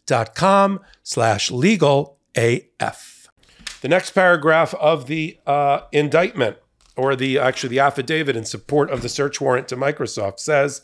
dot 0.06 0.34
com 0.34 0.80
slash 1.02 1.50
legal 1.50 2.18
AF. 2.36 3.28
The 3.80 3.88
next 3.88 4.10
paragraph 4.10 4.74
of 4.74 5.06
the 5.06 5.38
uh, 5.46 5.80
indictment 5.92 6.56
or 6.96 7.16
the 7.16 7.38
actually 7.38 7.70
the 7.70 7.80
affidavit 7.80 8.36
in 8.36 8.44
support 8.44 8.90
of 8.90 9.02
the 9.02 9.08
search 9.08 9.40
warrant 9.40 9.68
to 9.68 9.76
Microsoft 9.76 10.38
says 10.38 10.82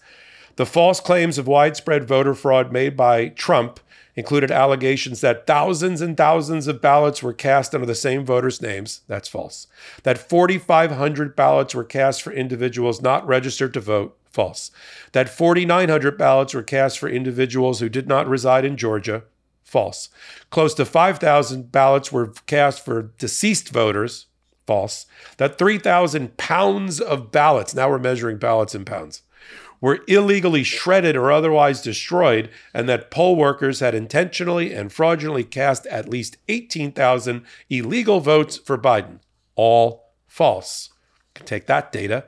the 0.56 0.66
false 0.66 1.00
claims 1.00 1.38
of 1.38 1.46
widespread 1.46 2.06
voter 2.06 2.34
fraud 2.34 2.72
made 2.72 2.96
by 2.96 3.28
Trump 3.28 3.80
included 4.16 4.50
allegations 4.50 5.20
that 5.20 5.46
thousands 5.46 6.00
and 6.00 6.16
thousands 6.16 6.66
of 6.66 6.80
ballots 6.80 7.22
were 7.22 7.32
cast 7.32 7.74
under 7.74 7.86
the 7.86 7.94
same 7.94 8.24
voters' 8.24 8.60
names. 8.60 9.00
That's 9.06 9.28
false. 9.28 9.66
That 10.02 10.18
4,500 10.18 11.36
ballots 11.36 11.74
were 11.74 11.84
cast 11.84 12.22
for 12.22 12.32
individuals 12.32 13.00
not 13.00 13.26
registered 13.26 13.72
to 13.74 13.80
vote. 13.80 14.16
False. 14.30 14.70
That 15.12 15.28
4,900 15.28 16.16
ballots 16.16 16.54
were 16.54 16.62
cast 16.62 16.98
for 16.98 17.08
individuals 17.08 17.80
who 17.80 17.88
did 17.88 18.06
not 18.06 18.28
reside 18.28 18.64
in 18.64 18.76
Georgia. 18.76 19.24
False. 19.64 20.08
Close 20.50 20.74
to 20.74 20.84
5,000 20.84 21.72
ballots 21.72 22.12
were 22.12 22.32
cast 22.46 22.84
for 22.84 23.10
deceased 23.18 23.70
voters 23.70 24.26
false, 24.70 25.06
that 25.38 25.58
3,000 25.58 26.36
pounds 26.36 27.00
of 27.00 27.32
ballots, 27.32 27.74
now 27.74 27.90
we're 27.90 27.98
measuring 27.98 28.38
ballots 28.38 28.72
in 28.72 28.84
pounds, 28.84 29.22
were 29.80 29.98
illegally 30.06 30.62
shredded 30.62 31.16
or 31.16 31.32
otherwise 31.32 31.82
destroyed, 31.82 32.48
and 32.72 32.88
that 32.88 33.10
poll 33.10 33.34
workers 33.34 33.80
had 33.80 33.96
intentionally 33.96 34.72
and 34.72 34.92
fraudulently 34.92 35.42
cast 35.42 35.86
at 35.86 36.08
least 36.08 36.36
18,000 36.46 37.44
illegal 37.68 38.20
votes 38.20 38.58
for 38.58 38.78
Biden. 38.78 39.18
All 39.56 40.12
false. 40.28 40.90
Take 41.34 41.66
that 41.66 41.90
data 41.90 42.26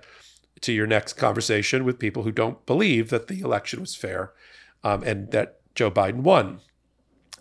to 0.62 0.72
your 0.72 0.88
next 0.88 1.12
conversation 1.12 1.84
with 1.84 2.00
people 2.00 2.24
who 2.24 2.32
don't 2.32 2.66
believe 2.66 3.10
that 3.10 3.28
the 3.28 3.40
election 3.40 3.78
was 3.78 3.94
fair 3.94 4.32
um, 4.82 5.04
and 5.04 5.30
that 5.30 5.60
Joe 5.76 5.92
Biden 5.92 6.22
won. 6.22 6.58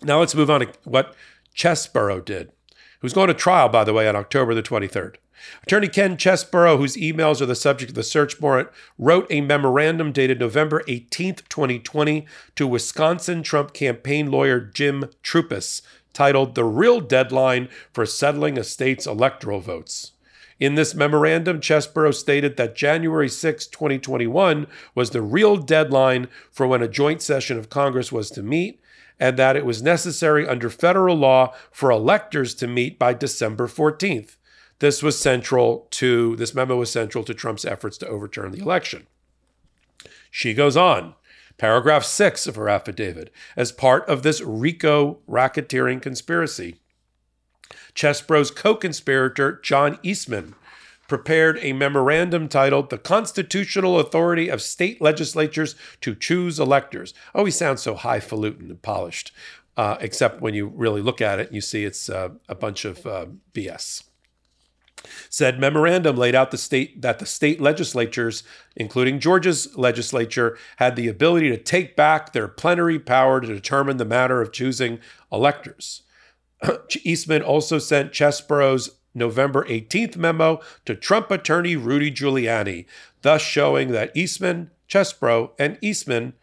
Now 0.00 0.20
let's 0.20 0.36
move 0.36 0.48
on 0.48 0.60
to 0.60 0.68
what 0.84 1.16
Chesebro 1.56 2.24
did 2.24 2.52
who's 3.02 3.12
going 3.12 3.28
to 3.28 3.34
trial, 3.34 3.68
by 3.68 3.84
the 3.84 3.92
way, 3.92 4.08
on 4.08 4.16
October 4.16 4.54
the 4.54 4.62
23rd. 4.62 5.16
Attorney 5.64 5.88
Ken 5.88 6.16
Chesebro, 6.16 6.78
whose 6.78 6.96
emails 6.96 7.40
are 7.40 7.46
the 7.46 7.54
subject 7.54 7.90
of 7.90 7.94
the 7.96 8.02
search 8.02 8.40
warrant, 8.40 8.68
wrote 8.96 9.26
a 9.28 9.40
memorandum 9.40 10.12
dated 10.12 10.38
November 10.38 10.82
18, 10.86 11.34
2020, 11.48 12.26
to 12.54 12.66
Wisconsin 12.66 13.42
Trump 13.42 13.72
campaign 13.72 14.30
lawyer 14.30 14.60
Jim 14.60 15.06
Troupis, 15.22 15.82
titled 16.12 16.54
The 16.54 16.64
Real 16.64 17.00
Deadline 17.00 17.68
for 17.92 18.06
Settling 18.06 18.56
a 18.56 18.64
State's 18.64 19.06
Electoral 19.06 19.60
Votes. 19.60 20.12
In 20.60 20.76
this 20.76 20.94
memorandum, 20.94 21.60
Chesebro 21.60 22.14
stated 22.14 22.56
that 22.56 22.76
January 22.76 23.28
6, 23.28 23.66
2021 23.66 24.68
was 24.94 25.10
the 25.10 25.22
real 25.22 25.56
deadline 25.56 26.28
for 26.52 26.68
when 26.68 26.82
a 26.82 26.88
joint 26.88 27.20
session 27.20 27.58
of 27.58 27.68
Congress 27.68 28.12
was 28.12 28.30
to 28.30 28.44
meet, 28.44 28.80
and 29.18 29.38
that 29.38 29.56
it 29.56 29.64
was 29.64 29.82
necessary 29.82 30.46
under 30.46 30.68
federal 30.68 31.16
law 31.16 31.54
for 31.70 31.90
electors 31.90 32.54
to 32.54 32.66
meet 32.66 32.98
by 32.98 33.14
December 33.14 33.66
14th. 33.66 34.36
This 34.78 35.02
was 35.02 35.18
central 35.18 35.86
to 35.92 36.34
this 36.36 36.54
memo 36.54 36.76
was 36.76 36.90
central 36.90 37.22
to 37.24 37.34
Trump's 37.34 37.64
efforts 37.64 37.96
to 37.98 38.08
overturn 38.08 38.50
the 38.50 38.60
election. 38.60 39.06
She 40.30 40.54
goes 40.54 40.76
on, 40.76 41.14
paragraph 41.58 42.04
6 42.04 42.46
of 42.46 42.56
her 42.56 42.68
affidavit, 42.68 43.32
as 43.56 43.70
part 43.70 44.08
of 44.08 44.22
this 44.22 44.40
RICO 44.40 45.18
racketeering 45.28 46.02
conspiracy. 46.02 46.80
Chesebro's 47.94 48.50
co-conspirator 48.50 49.60
John 49.62 49.98
Eastman 50.02 50.54
prepared 51.12 51.58
a 51.60 51.74
memorandum 51.74 52.48
titled 52.48 52.88
The 52.88 52.96
Constitutional 52.96 54.00
Authority 54.00 54.48
of 54.48 54.62
State 54.62 55.02
Legislatures 55.02 55.74
to 56.00 56.14
Choose 56.14 56.58
Electors. 56.58 57.12
Oh, 57.34 57.44
he 57.44 57.50
sounds 57.50 57.82
so 57.82 57.94
highfalutin 57.94 58.70
and 58.70 58.80
polished, 58.80 59.30
uh, 59.76 59.98
except 60.00 60.40
when 60.40 60.54
you 60.54 60.68
really 60.68 61.02
look 61.02 61.20
at 61.20 61.38
it, 61.38 61.52
you 61.52 61.60
see 61.60 61.84
it's 61.84 62.08
uh, 62.08 62.30
a 62.48 62.54
bunch 62.54 62.86
of 62.86 63.04
uh, 63.04 63.26
BS. 63.52 64.04
Said 65.28 65.60
memorandum 65.60 66.16
laid 66.16 66.34
out 66.34 66.50
the 66.50 66.56
state 66.56 67.02
that 67.02 67.18
the 67.18 67.26
state 67.26 67.60
legislatures, 67.60 68.42
including 68.74 69.20
Georgia's 69.20 69.76
legislature, 69.76 70.56
had 70.76 70.96
the 70.96 71.08
ability 71.08 71.50
to 71.50 71.58
take 71.58 71.94
back 71.94 72.32
their 72.32 72.48
plenary 72.48 72.98
power 72.98 73.38
to 73.38 73.46
determine 73.46 73.98
the 73.98 74.06
matter 74.06 74.40
of 74.40 74.50
choosing 74.50 74.98
electors. 75.30 76.04
Eastman 77.04 77.42
also 77.42 77.78
sent 77.78 78.12
Chesebro's 78.12 78.92
November 79.14 79.64
18th 79.64 80.16
memo 80.16 80.60
to 80.84 80.94
Trump 80.94 81.30
attorney 81.30 81.76
Rudy 81.76 82.10
Giuliani, 82.10 82.86
thus 83.22 83.42
showing 83.42 83.92
that 83.92 84.16
Eastman, 84.16 84.70
Chesebro, 84.88 85.50
and 85.58 85.78
Eastman, 85.80 86.34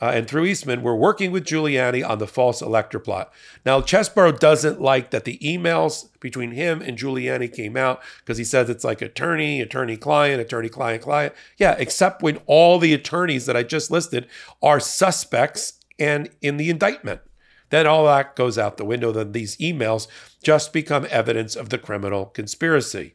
uh, 0.00 0.12
and 0.14 0.28
through 0.28 0.44
Eastman, 0.44 0.82
were 0.82 0.94
working 0.94 1.32
with 1.32 1.44
Giuliani 1.44 2.08
on 2.08 2.18
the 2.18 2.26
false 2.26 2.62
elector 2.62 3.00
plot. 3.00 3.32
Now, 3.66 3.80
Chesebro 3.80 4.38
doesn't 4.38 4.80
like 4.80 5.10
that 5.10 5.24
the 5.24 5.38
emails 5.38 6.08
between 6.20 6.52
him 6.52 6.80
and 6.80 6.96
Giuliani 6.96 7.52
came 7.52 7.76
out 7.76 8.00
because 8.20 8.38
he 8.38 8.44
says 8.44 8.70
it's 8.70 8.84
like 8.84 9.02
attorney, 9.02 9.60
attorney 9.60 9.96
client, 9.96 10.40
attorney 10.40 10.68
client 10.68 11.02
client. 11.02 11.34
Yeah, 11.56 11.74
except 11.78 12.22
when 12.22 12.38
all 12.46 12.78
the 12.78 12.94
attorneys 12.94 13.46
that 13.46 13.56
I 13.56 13.64
just 13.64 13.90
listed 13.90 14.28
are 14.62 14.78
suspects 14.78 15.74
and 15.98 16.30
in 16.40 16.58
the 16.58 16.70
indictment. 16.70 17.20
Then 17.70 17.86
all 17.86 18.06
that 18.06 18.36
goes 18.36 18.58
out 18.58 18.76
the 18.76 18.84
window. 18.84 19.12
Then 19.12 19.32
these 19.32 19.56
emails 19.56 20.06
just 20.42 20.72
become 20.72 21.06
evidence 21.10 21.56
of 21.56 21.68
the 21.68 21.78
criminal 21.78 22.26
conspiracy. 22.26 23.14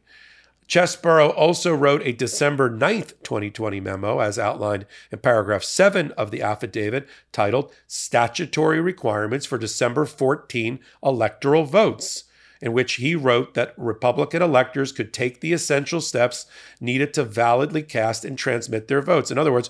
Chesebro 0.66 1.36
also 1.36 1.74
wrote 1.74 2.00
a 2.06 2.12
December 2.12 2.70
9th, 2.70 3.14
2020 3.22 3.80
memo, 3.80 4.20
as 4.20 4.38
outlined 4.38 4.86
in 5.12 5.18
paragraph 5.18 5.62
7 5.62 6.10
of 6.12 6.30
the 6.30 6.40
affidavit, 6.40 7.06
titled 7.32 7.70
Statutory 7.86 8.80
Requirements 8.80 9.44
for 9.44 9.58
December 9.58 10.06
14 10.06 10.80
Electoral 11.02 11.64
Votes, 11.64 12.24
in 12.62 12.72
which 12.72 12.94
he 12.94 13.14
wrote 13.14 13.52
that 13.52 13.74
Republican 13.76 14.40
electors 14.40 14.90
could 14.90 15.12
take 15.12 15.40
the 15.40 15.52
essential 15.52 16.00
steps 16.00 16.46
needed 16.80 17.12
to 17.12 17.24
validly 17.24 17.82
cast 17.82 18.24
and 18.24 18.38
transmit 18.38 18.88
their 18.88 19.02
votes. 19.02 19.30
In 19.30 19.36
other 19.36 19.52
words, 19.52 19.68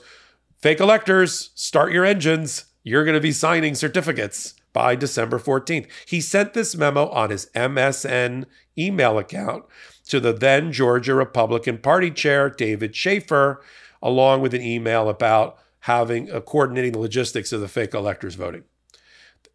fake 0.58 0.78
electors, 0.78 1.50
start 1.56 1.92
your 1.92 2.04
engines. 2.04 2.66
You're 2.84 3.04
going 3.04 3.16
to 3.16 3.20
be 3.20 3.32
signing 3.32 3.74
certificates 3.74 4.54
by 4.74 4.94
December 4.94 5.38
14th. 5.38 5.86
He 6.04 6.20
sent 6.20 6.52
this 6.52 6.76
memo 6.76 7.08
on 7.08 7.30
his 7.30 7.48
MSN 7.54 8.44
email 8.76 9.18
account 9.18 9.64
to 10.08 10.20
the 10.20 10.34
then 10.34 10.70
Georgia 10.70 11.14
Republican 11.14 11.78
Party 11.78 12.10
chair, 12.10 12.50
David 12.50 12.94
Shafer, 12.94 13.62
along 14.02 14.42
with 14.42 14.52
an 14.52 14.60
email 14.60 15.08
about 15.08 15.56
having 15.80 16.30
uh, 16.30 16.40
coordinating 16.40 16.92
the 16.92 16.98
logistics 16.98 17.52
of 17.52 17.62
the 17.62 17.68
fake 17.68 17.94
electors 17.94 18.34
voting. 18.34 18.64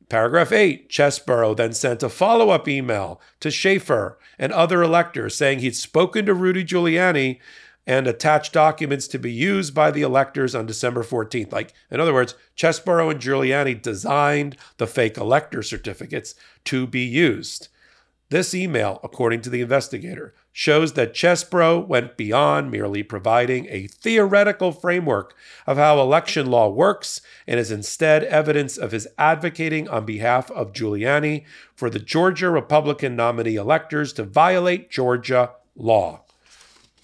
Paragraph 0.10 0.52
8, 0.52 0.90
Chesebro 0.90 1.56
then 1.56 1.72
sent 1.74 2.02
a 2.02 2.10
follow 2.10 2.50
up 2.50 2.68
email 2.68 3.22
to 3.42 3.52
Shafer 3.52 4.18
and 4.40 4.52
other 4.52 4.82
electors 4.82 5.36
saying 5.36 5.60
he'd 5.60 5.76
spoken 5.76 6.26
to 6.26 6.34
Rudy 6.34 6.64
Giuliani 6.64 7.40
and 7.88 8.08
attach 8.08 8.52
documents 8.52 9.08
to 9.08 9.20
be 9.20 9.32
used 9.32 9.74
by 9.74 9.92
the 9.92 10.02
electors 10.02 10.54
on 10.54 10.66
December 10.66 11.04
14th. 11.04 11.52
Like, 11.52 11.74
in 11.90 12.00
other 12.00 12.14
words, 12.14 12.36
Chesebro 12.56 13.10
and 13.10 13.20
Giuliani 13.20 13.82
designed 13.82 14.58
the 14.78 14.88
fake 14.88 15.18
elector 15.18 15.64
certificates 15.64 16.36
to 16.66 16.86
be 16.86 17.02
used. 17.02 17.70
This 18.30 18.54
email, 18.54 19.00
according 19.04 19.42
to 19.42 19.50
the 19.50 19.62
investigator, 19.62 20.36
shows 20.52 20.94
that 20.94 21.16
Chesebro 21.16 21.88
went 21.88 22.16
beyond 22.16 22.70
merely 22.70 23.02
providing 23.02 23.66
a 23.70 23.88
theoretical 23.88 24.72
framework 24.72 25.36
of 25.66 25.78
how 25.78 26.00
election 26.00 26.46
law 26.46 26.70
works 26.70 27.22
and 27.48 27.60
is 27.60 27.72
instead 27.72 28.24
evidence 28.26 28.78
of 28.78 28.92
his 28.92 29.08
advocating 29.18 29.88
on 29.90 30.06
behalf 30.06 30.52
of 30.52 30.74
Giuliani 30.74 31.44
for 31.76 31.90
the 31.90 31.98
Georgia 31.98 32.52
Republican 32.52 33.16
nominee 33.16 33.56
electors 33.56 34.14
to 34.14 34.24
violate 34.24 34.92
Georgia 34.92 35.52
law. 35.76 36.24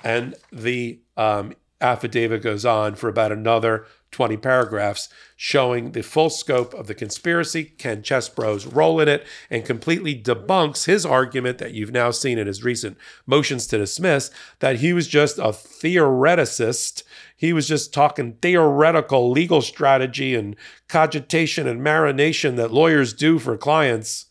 And 0.05 0.35
the 0.51 1.00
um, 1.17 1.53
affidavit 1.81 2.43
goes 2.43 2.63
on 2.63 2.95
for 2.95 3.09
about 3.09 3.31
another 3.31 3.88
20 4.12 4.38
paragraphs 4.38 5.09
showing 5.35 5.91
the 5.91 6.01
full 6.01 6.29
scope 6.29 6.74
of 6.74 6.88
the 6.88 6.93
conspiracy, 6.93 7.65
Ken 7.65 8.01
Chesebro's 8.01 8.65
role 8.65 9.01
in 9.01 9.09
it, 9.09 9.25
and 9.50 9.65
completely 9.65 10.15
debunks 10.15 10.85
his 10.85 11.05
argument 11.05 11.57
that 11.57 11.74
you've 11.74 11.91
now 11.91 12.12
seen 12.12 12.38
in 12.38 12.47
his 12.47 12.63
recent 12.63 12.97
motions 13.25 13.67
to 13.67 13.77
dismiss 13.77 14.31
that 14.59 14.77
he 14.77 14.93
was 14.93 15.09
just 15.09 15.38
a 15.38 15.50
theoreticist. 15.50 17.03
He 17.35 17.51
was 17.51 17.67
just 17.67 17.93
talking 17.93 18.38
theoretical 18.41 19.29
legal 19.29 19.62
strategy 19.62 20.33
and 20.33 20.55
cogitation 20.88 21.67
and 21.67 21.81
marination 21.81 22.55
that 22.55 22.71
lawyers 22.71 23.12
do 23.12 23.38
for 23.38 23.57
clients 23.57 24.25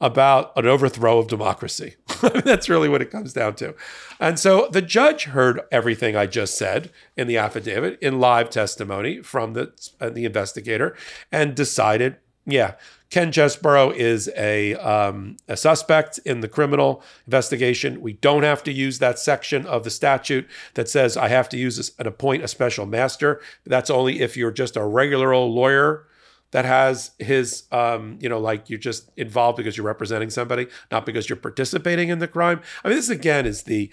about 0.00 0.52
an 0.56 0.66
overthrow 0.66 1.18
of 1.18 1.28
democracy. 1.28 1.96
That's 2.20 2.68
really 2.68 2.88
what 2.88 3.02
it 3.02 3.10
comes 3.10 3.32
down 3.32 3.54
to. 3.56 3.74
And 4.18 4.38
so 4.38 4.68
the 4.70 4.82
judge 4.82 5.24
heard 5.24 5.60
everything 5.70 6.16
I 6.16 6.26
just 6.26 6.56
said 6.56 6.90
in 7.16 7.26
the 7.26 7.36
affidavit 7.36 7.98
in 8.00 8.20
live 8.20 8.50
testimony 8.50 9.22
from 9.22 9.52
the, 9.52 9.72
uh, 10.00 10.10
the 10.10 10.24
investigator 10.24 10.96
and 11.30 11.54
decided, 11.54 12.16
yeah, 12.46 12.74
Ken 13.10 13.32
Chesebro 13.32 13.94
is 13.94 14.30
a, 14.36 14.74
um, 14.76 15.36
a 15.48 15.56
suspect 15.56 16.18
in 16.24 16.40
the 16.40 16.48
criminal 16.48 17.02
investigation. 17.26 18.00
We 18.00 18.12
don't 18.14 18.44
have 18.44 18.62
to 18.64 18.72
use 18.72 19.00
that 19.00 19.18
section 19.18 19.66
of 19.66 19.82
the 19.82 19.90
statute 19.90 20.48
that 20.74 20.88
says 20.88 21.16
I 21.16 21.28
have 21.28 21.48
to 21.50 21.58
use 21.58 21.76
this 21.76 21.90
and 21.98 22.06
appoint 22.06 22.44
a 22.44 22.48
special 22.48 22.86
master. 22.86 23.40
That's 23.66 23.90
only 23.90 24.20
if 24.20 24.36
you're 24.36 24.52
just 24.52 24.76
a 24.76 24.84
regular 24.84 25.32
old 25.32 25.52
lawyer 25.54 26.06
that 26.52 26.64
has 26.64 27.12
his 27.18 27.64
um, 27.72 28.18
you 28.20 28.28
know 28.28 28.40
like 28.40 28.68
you're 28.70 28.78
just 28.78 29.10
involved 29.16 29.56
because 29.56 29.76
you're 29.76 29.86
representing 29.86 30.30
somebody 30.30 30.66
not 30.90 31.06
because 31.06 31.28
you're 31.28 31.36
participating 31.36 32.08
in 32.08 32.18
the 32.18 32.28
crime. 32.28 32.60
I 32.84 32.88
mean 32.88 32.96
this 32.96 33.10
again 33.10 33.46
is 33.46 33.64
the 33.64 33.90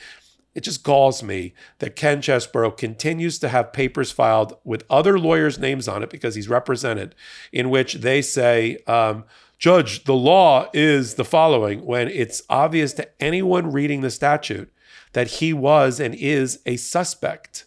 it 0.55 0.61
just 0.61 0.83
galls 0.83 1.21
me 1.21 1.53
that 1.79 1.95
ken 1.95 2.19
chesebro 2.19 2.75
continues 2.75 3.37
to 3.39 3.49
have 3.49 3.73
papers 3.73 4.11
filed 4.11 4.57
with 4.63 4.83
other 4.89 5.19
lawyers 5.19 5.59
names 5.59 5.87
on 5.87 6.01
it 6.01 6.09
because 6.09 6.33
he's 6.33 6.49
represented 6.49 7.13
in 7.51 7.69
which 7.69 7.95
they 7.95 8.21
say 8.23 8.77
um, 8.87 9.23
judge 9.59 10.05
the 10.05 10.15
law 10.15 10.67
is 10.73 11.15
the 11.15 11.25
following. 11.25 11.85
When 11.85 12.07
it's 12.07 12.41
obvious 12.49 12.93
to 12.93 13.09
anyone 13.21 13.71
reading 13.71 14.01
the 14.01 14.11
statute 14.11 14.71
that 15.13 15.27
he 15.27 15.53
was 15.53 15.99
and 15.99 16.15
is 16.15 16.59
a 16.65 16.77
suspect 16.77 17.65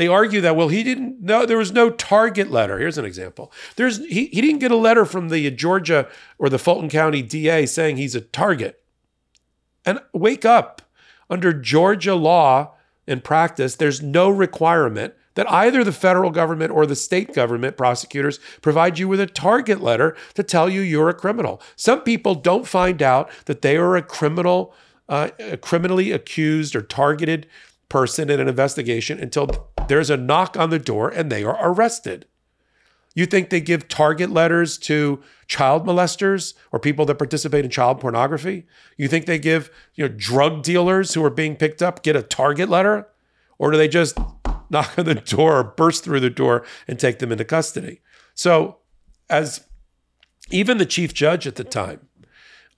they 0.00 0.08
argue 0.08 0.40
that 0.40 0.56
well 0.56 0.68
he 0.68 0.82
didn't 0.82 1.20
know 1.20 1.44
there 1.44 1.58
was 1.58 1.72
no 1.72 1.90
target 1.90 2.50
letter. 2.50 2.78
Here's 2.78 2.96
an 2.96 3.04
example. 3.04 3.52
There's 3.76 3.98
he, 3.98 4.26
he 4.28 4.40
didn't 4.40 4.60
get 4.60 4.70
a 4.70 4.76
letter 4.76 5.04
from 5.04 5.28
the 5.28 5.50
georgia 5.50 6.08
or 6.38 6.48
the 6.48 6.58
fulton 6.58 6.88
county 6.88 7.20
da 7.20 7.66
saying 7.66 7.98
he's 7.98 8.14
a 8.14 8.22
target. 8.22 8.82
And 9.84 10.00
wake 10.14 10.46
up. 10.46 10.80
Under 11.28 11.52
georgia 11.52 12.14
law 12.14 12.72
and 13.06 13.22
practice 13.22 13.76
there's 13.76 14.00
no 14.00 14.30
requirement 14.30 15.12
that 15.34 15.50
either 15.52 15.84
the 15.84 15.92
federal 15.92 16.30
government 16.30 16.72
or 16.72 16.86
the 16.86 16.96
state 16.96 17.34
government 17.34 17.76
prosecutors 17.76 18.40
provide 18.62 18.98
you 18.98 19.06
with 19.06 19.20
a 19.20 19.26
target 19.26 19.82
letter 19.82 20.16
to 20.32 20.42
tell 20.42 20.70
you 20.70 20.80
you're 20.80 21.10
a 21.10 21.14
criminal. 21.14 21.60
Some 21.76 22.00
people 22.00 22.34
don't 22.34 22.66
find 22.66 23.02
out 23.02 23.30
that 23.44 23.60
they 23.60 23.76
are 23.76 23.96
a 23.96 24.02
criminal, 24.02 24.74
uh, 25.10 25.28
criminally 25.60 26.10
accused 26.10 26.74
or 26.74 26.80
targeted 26.80 27.46
person 27.90 28.30
in 28.30 28.40
an 28.40 28.48
investigation 28.48 29.18
until 29.18 29.68
there's 29.88 30.10
a 30.10 30.16
knock 30.16 30.56
on 30.56 30.70
the 30.70 30.78
door 30.78 31.08
and 31.08 31.30
they 31.30 31.44
are 31.44 31.58
arrested. 31.60 32.26
You 33.14 33.26
think 33.26 33.50
they 33.50 33.60
give 33.60 33.88
target 33.88 34.30
letters 34.30 34.78
to 34.78 35.20
child 35.48 35.84
molesters 35.84 36.54
or 36.70 36.78
people 36.78 37.04
that 37.06 37.16
participate 37.16 37.64
in 37.64 37.70
child 37.70 38.00
pornography? 38.00 38.66
You 38.96 39.08
think 39.08 39.26
they 39.26 39.38
give, 39.38 39.70
you 39.94 40.08
know, 40.08 40.14
drug 40.16 40.62
dealers 40.62 41.14
who 41.14 41.24
are 41.24 41.30
being 41.30 41.56
picked 41.56 41.82
up 41.82 42.02
get 42.02 42.14
a 42.14 42.22
target 42.22 42.68
letter? 42.68 43.08
Or 43.58 43.70
do 43.70 43.76
they 43.76 43.88
just 43.88 44.16
knock 44.70 44.96
on 44.96 45.06
the 45.06 45.16
door 45.16 45.58
or 45.58 45.64
burst 45.64 46.04
through 46.04 46.20
the 46.20 46.30
door 46.30 46.64
and 46.86 46.98
take 46.98 47.18
them 47.18 47.32
into 47.32 47.44
custody? 47.44 48.00
So, 48.34 48.78
as 49.28 49.64
even 50.50 50.78
the 50.78 50.86
chief 50.86 51.12
judge 51.12 51.46
at 51.46 51.56
the 51.56 51.64
time, 51.64 52.08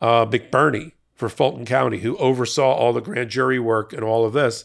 uh, 0.01 0.27
McBurney 0.27 0.93
for 1.15 1.29
Fulton 1.29 1.65
County, 1.65 1.99
who 1.99 2.17
oversaw 2.17 2.73
all 2.73 2.93
the 2.93 3.01
grand 3.01 3.31
jury 3.31 3.59
work 3.59 3.93
and 3.93 4.03
all 4.03 4.25
of 4.27 4.33
this, 4.33 4.65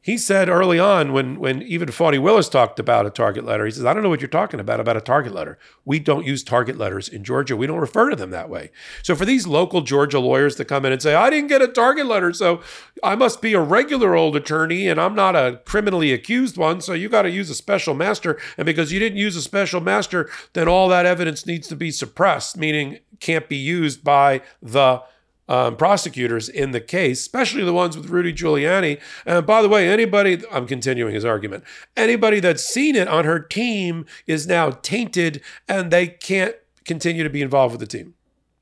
he 0.00 0.16
said 0.16 0.48
early 0.48 0.78
on 0.78 1.12
when 1.12 1.38
when 1.38 1.60
even 1.62 1.90
Fani 1.90 2.18
Willis 2.18 2.48
talked 2.48 2.78
about 2.78 3.04
a 3.04 3.10
target 3.10 3.44
letter, 3.44 3.64
he 3.64 3.72
says, 3.72 3.84
I 3.84 3.92
don't 3.92 4.02
know 4.02 4.08
what 4.08 4.20
you're 4.20 4.28
talking 4.28 4.60
about 4.60 4.80
about 4.80 4.96
a 4.96 5.00
target 5.00 5.34
letter. 5.34 5.58
We 5.84 5.98
don't 5.98 6.24
use 6.24 6.44
target 6.44 6.78
letters 6.78 7.08
in 7.08 7.24
Georgia. 7.24 7.56
We 7.56 7.66
don't 7.66 7.80
refer 7.80 8.10
to 8.10 8.16
them 8.16 8.30
that 8.30 8.48
way. 8.48 8.70
So 9.02 9.16
for 9.16 9.24
these 9.24 9.46
local 9.46 9.80
Georgia 9.82 10.20
lawyers 10.20 10.54
to 10.56 10.64
come 10.64 10.84
in 10.84 10.92
and 10.92 11.02
say, 11.02 11.14
I 11.14 11.30
didn't 11.30 11.48
get 11.48 11.62
a 11.62 11.68
target 11.68 12.06
letter, 12.06 12.32
so 12.32 12.62
I 13.02 13.16
must 13.16 13.42
be 13.42 13.54
a 13.54 13.60
regular 13.60 14.14
old 14.14 14.36
attorney 14.36 14.88
and 14.88 15.00
I'm 15.00 15.14
not 15.14 15.34
a 15.34 15.60
criminally 15.64 16.12
accused 16.12 16.56
one, 16.56 16.80
so 16.80 16.92
you 16.92 17.08
got 17.08 17.22
to 17.22 17.30
use 17.30 17.50
a 17.50 17.54
special 17.54 17.94
master. 17.94 18.38
And 18.56 18.66
because 18.66 18.92
you 18.92 19.00
didn't 19.00 19.18
use 19.18 19.36
a 19.36 19.42
special 19.42 19.80
master, 19.80 20.30
then 20.52 20.68
all 20.68 20.88
that 20.88 21.06
evidence 21.06 21.44
needs 21.44 21.66
to 21.68 21.76
be 21.76 21.90
suppressed, 21.90 22.56
meaning 22.56 23.00
can't 23.20 23.48
be 23.48 23.56
used 23.56 24.04
by 24.04 24.42
the 24.62 25.02
um, 25.48 25.76
prosecutors 25.76 26.48
in 26.48 26.72
the 26.72 26.80
case, 26.80 27.20
especially 27.20 27.64
the 27.64 27.72
ones 27.72 27.96
with 27.96 28.10
Rudy 28.10 28.32
Giuliani. 28.32 29.00
And 29.26 29.46
by 29.46 29.62
the 29.62 29.68
way, 29.68 29.88
anybody, 29.88 30.42
I'm 30.50 30.66
continuing 30.66 31.14
his 31.14 31.24
argument, 31.24 31.64
anybody 31.96 32.40
that's 32.40 32.64
seen 32.64 32.96
it 32.96 33.08
on 33.08 33.24
her 33.24 33.38
team 33.38 34.06
is 34.26 34.46
now 34.46 34.70
tainted 34.70 35.40
and 35.68 35.90
they 35.90 36.06
can't 36.06 36.54
continue 36.84 37.22
to 37.22 37.30
be 37.30 37.42
involved 37.42 37.72
with 37.72 37.80
the 37.80 37.86
team. 37.86 38.14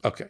Okay. 0.05 0.27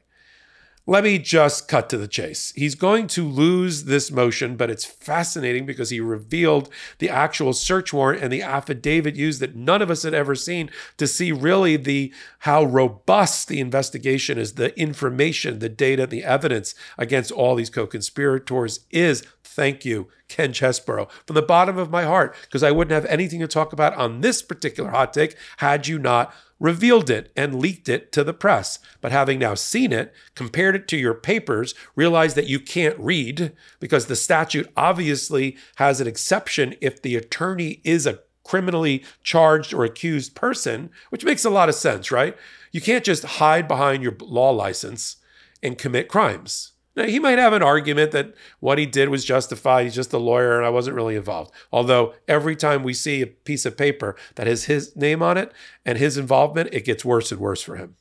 Let 0.88 1.03
me 1.03 1.18
just 1.18 1.66
cut 1.66 1.90
to 1.90 1.99
the 1.99 2.07
chase. 2.07 2.53
He's 2.55 2.77
going 2.77 3.09
to 3.09 3.29
lose 3.29 3.85
this 3.85 4.12
motion, 4.12 4.57
but 4.57 4.70
it's 4.70 4.85
fascinating 4.85 5.66
because 5.66 5.90
he 5.90 5.99
revealed 5.99 6.68
the 6.99 7.11
actual 7.11 7.53
search 7.55 7.92
warrant 7.92 8.22
and 8.22 8.33
the 8.33 8.42
affidavit 8.42 9.16
used 9.16 9.40
that 9.40 9.57
none 9.57 9.83
of 9.83 9.90
us 9.90 10.05
had 10.05 10.14
ever 10.14 10.37
seen 10.37 10.70
to 10.99 11.09
see 11.09 11.33
really 11.33 11.77
the 11.77 12.14
how 12.40 12.62
robust 12.62 13.49
the 13.49 13.59
investigation 13.59 14.38
is, 14.38 14.53
the 14.53 14.79
information, 14.79 15.59
the 15.59 15.68
data, 15.68 16.07
the 16.07 16.22
evidence 16.22 16.77
against 16.96 17.33
all 17.33 17.57
these 17.57 17.70
co-conspirators 17.70 18.87
is. 18.92 19.25
Thank 19.42 19.85
you, 19.85 20.07
Ken 20.29 20.53
Chesebro, 20.53 21.09
from 21.27 21.35
the 21.35 21.43
bottom 21.43 21.79
of 21.79 21.91
my 21.91 22.05
heart, 22.05 22.35
because 22.43 22.62
I 22.62 22.71
wouldn't 22.71 22.95
have 22.95 23.05
anything 23.07 23.41
to 23.41 23.49
talk 23.49 23.73
about 23.73 23.95
on 23.95 24.21
this 24.21 24.43
particular 24.43 24.91
hot 24.91 25.12
take 25.12 25.37
had 25.59 25.87
you 25.87 25.99
not 25.99 26.35
revealed 26.59 27.11
it 27.11 27.31
and 27.37 27.61
leaked 27.61 27.89
it 27.89 28.12
to 28.12 28.25
the 28.25 28.33
press. 28.33 28.79
But 29.01 29.12
having 29.12 29.39
now 29.39 29.55
seen 29.55 29.93
it, 29.93 30.15
compared 30.35 30.75
it 30.75 30.89
to 30.89 30.97
your 30.97 31.15
papers, 31.15 31.75
realize 31.95 32.35
that 32.35 32.47
you 32.47 32.59
can't 32.59 32.99
read 32.99 33.53
because 33.79 34.07
the 34.07 34.17
statute 34.17 34.71
obviously 34.77 35.57
has 35.77 36.01
an 36.01 36.07
exception 36.07 36.75
if 36.81 37.01
the 37.01 37.17
attorney 37.17 37.81
is 37.85 38.07
a 38.07 38.21
criminally 38.43 39.05
charged 39.23 39.75
or 39.75 39.85
accused 39.85 40.35
person, 40.35 40.89
which 41.11 41.25
makes 41.25 41.45
a 41.45 41.51
lot 41.51 41.69
of 41.69 41.75
sense, 41.75 42.12
right? 42.12 42.37
You 42.71 42.81
can't 42.81 43.05
just 43.05 43.25
hide 43.25 43.67
behind 43.67 44.03
your 44.03 44.17
law 44.21 44.51
license 44.51 45.17
and 45.62 45.77
commit 45.77 46.09
crimes. 46.09 46.73
Now, 46.97 47.05
he 47.05 47.19
might 47.19 47.39
have 47.39 47.53
an 47.53 47.63
argument 47.63 48.13
that 48.13 48.35
what 48.59 48.79
he 48.79 48.87
did 48.87 49.11
was 49.11 49.25
justified. 49.25 49.85
He's 49.85 49.95
just 49.95 50.15
a 50.15 50.19
lawyer 50.19 50.57
and 50.57 50.65
I 50.65 50.71
wasn't 50.71 50.97
really 50.97 51.15
involved. 51.15 51.53
Although 51.71 52.15
every 52.27 52.57
time 52.57 52.83
we 52.83 52.95
see 52.95 53.21
a 53.21 53.27
piece 53.27 53.67
of 53.67 53.77
paper 53.77 54.17
that 54.37 54.47
has 54.47 54.65
his 54.65 54.97
name 54.97 55.23
on 55.23 55.37
it 55.37 55.53
and 55.85 55.99
his 55.99 56.17
involvement, 56.17 56.71
it 56.73 56.87
gets 56.87 57.05
worse 57.05 57.31
and 57.31 57.41
worse 57.41 57.61
for 57.61 57.77
him. 57.77 57.97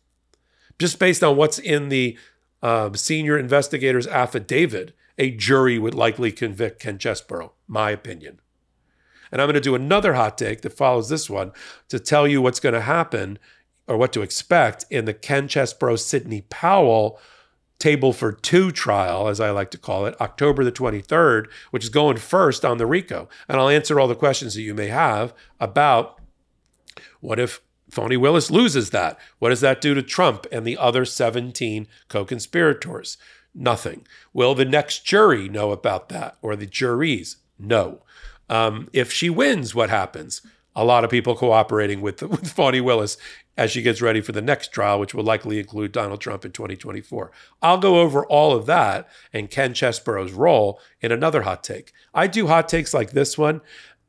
Just 0.79 0.97
based 0.97 1.23
on 1.23 1.35
what's 1.35 1.59
in 1.59 1.89
the 1.89 2.17
um, 2.63 2.95
senior 2.95 3.37
investigator's 3.37 4.07
affidavit, 4.07 4.95
a 5.17 5.31
jury 5.31 5.77
would 5.77 5.93
likely 5.93 6.31
convict 6.31 6.81
Ken 6.81 6.97
Chesebro, 6.97 7.51
my 7.67 7.91
opinion. 7.91 8.39
And 9.31 9.41
I'm 9.41 9.47
going 9.47 9.55
to 9.55 9.61
do 9.61 9.75
another 9.75 10.13
hot 10.13 10.37
take 10.37 10.61
that 10.61 10.73
follows 10.73 11.09
this 11.09 11.29
one 11.29 11.51
to 11.89 11.99
tell 11.99 12.27
you 12.27 12.41
what's 12.41 12.59
going 12.61 12.73
to 12.75 12.81
happen 12.81 13.39
or 13.87 13.97
what 13.97 14.13
to 14.13 14.21
expect 14.21 14.85
in 14.89 15.05
the 15.05 15.13
Ken 15.13 15.47
Chesebro 15.47 15.99
Sidney 15.99 16.41
Powell 16.41 17.19
table 17.79 18.13
for 18.13 18.31
two 18.31 18.71
trial, 18.71 19.27
as 19.27 19.39
I 19.39 19.51
like 19.51 19.71
to 19.71 19.77
call 19.77 20.05
it, 20.05 20.19
October 20.21 20.63
the 20.63 20.71
23rd, 20.71 21.47
which 21.71 21.83
is 21.83 21.89
going 21.89 22.17
first 22.17 22.63
on 22.63 22.77
the 22.77 22.85
RICO. 22.85 23.27
And 23.47 23.59
I'll 23.59 23.69
answer 23.69 23.99
all 23.99 24.07
the 24.07 24.15
questions 24.15 24.53
that 24.53 24.61
you 24.61 24.73
may 24.73 24.87
have 24.87 25.33
about 25.59 26.19
what 27.19 27.39
if 27.39 27.61
Fani 27.89 28.17
Willis 28.17 28.51
loses 28.51 28.89
that? 28.91 29.19
What 29.39 29.49
does 29.49 29.61
that 29.61 29.81
do 29.81 29.93
to 29.93 30.01
Trump 30.01 30.45
and 30.51 30.65
the 30.65 30.77
other 30.77 31.05
17 31.05 31.87
co 32.07 32.25
conspirators? 32.25 33.17
Nothing. 33.53 34.05
Will 34.33 34.53
the 34.53 34.65
next 34.65 35.05
jury 35.05 35.47
know 35.47 35.71
about 35.71 36.09
that 36.09 36.37
or 36.41 36.55
the 36.55 36.65
juries? 36.65 37.37
No. 37.57 38.01
Um, 38.49 38.89
if 38.93 39.11
she 39.11 39.29
wins, 39.29 39.73
what 39.73 39.89
happens? 39.89 40.41
A 40.75 40.83
lot 40.83 41.03
of 41.03 41.09
people 41.09 41.35
cooperating 41.35 42.01
with, 42.01 42.21
with 42.21 42.51
Fani 42.51 42.81
Willis 42.81 43.17
as 43.57 43.71
she 43.71 43.81
gets 43.81 44.01
ready 44.01 44.21
for 44.21 44.31
the 44.31 44.41
next 44.41 44.71
trial, 44.71 44.99
which 44.99 45.13
will 45.13 45.23
likely 45.23 45.59
include 45.59 45.91
Donald 45.91 46.19
Trump 46.19 46.43
in 46.43 46.51
2024. 46.51 47.31
I'll 47.61 47.77
go 47.77 48.01
over 48.01 48.25
all 48.25 48.53
of 48.53 48.65
that 48.65 49.07
and 49.31 49.49
Ken 49.49 49.73
Chesebro's 49.73 50.33
role 50.33 50.79
in 51.01 51.11
another 51.11 51.43
hot 51.43 51.63
take. 51.63 51.93
I 52.13 52.27
do 52.27 52.47
hot 52.47 52.67
takes 52.67 52.93
like 52.93 53.11
this 53.11 53.37
one 53.37 53.61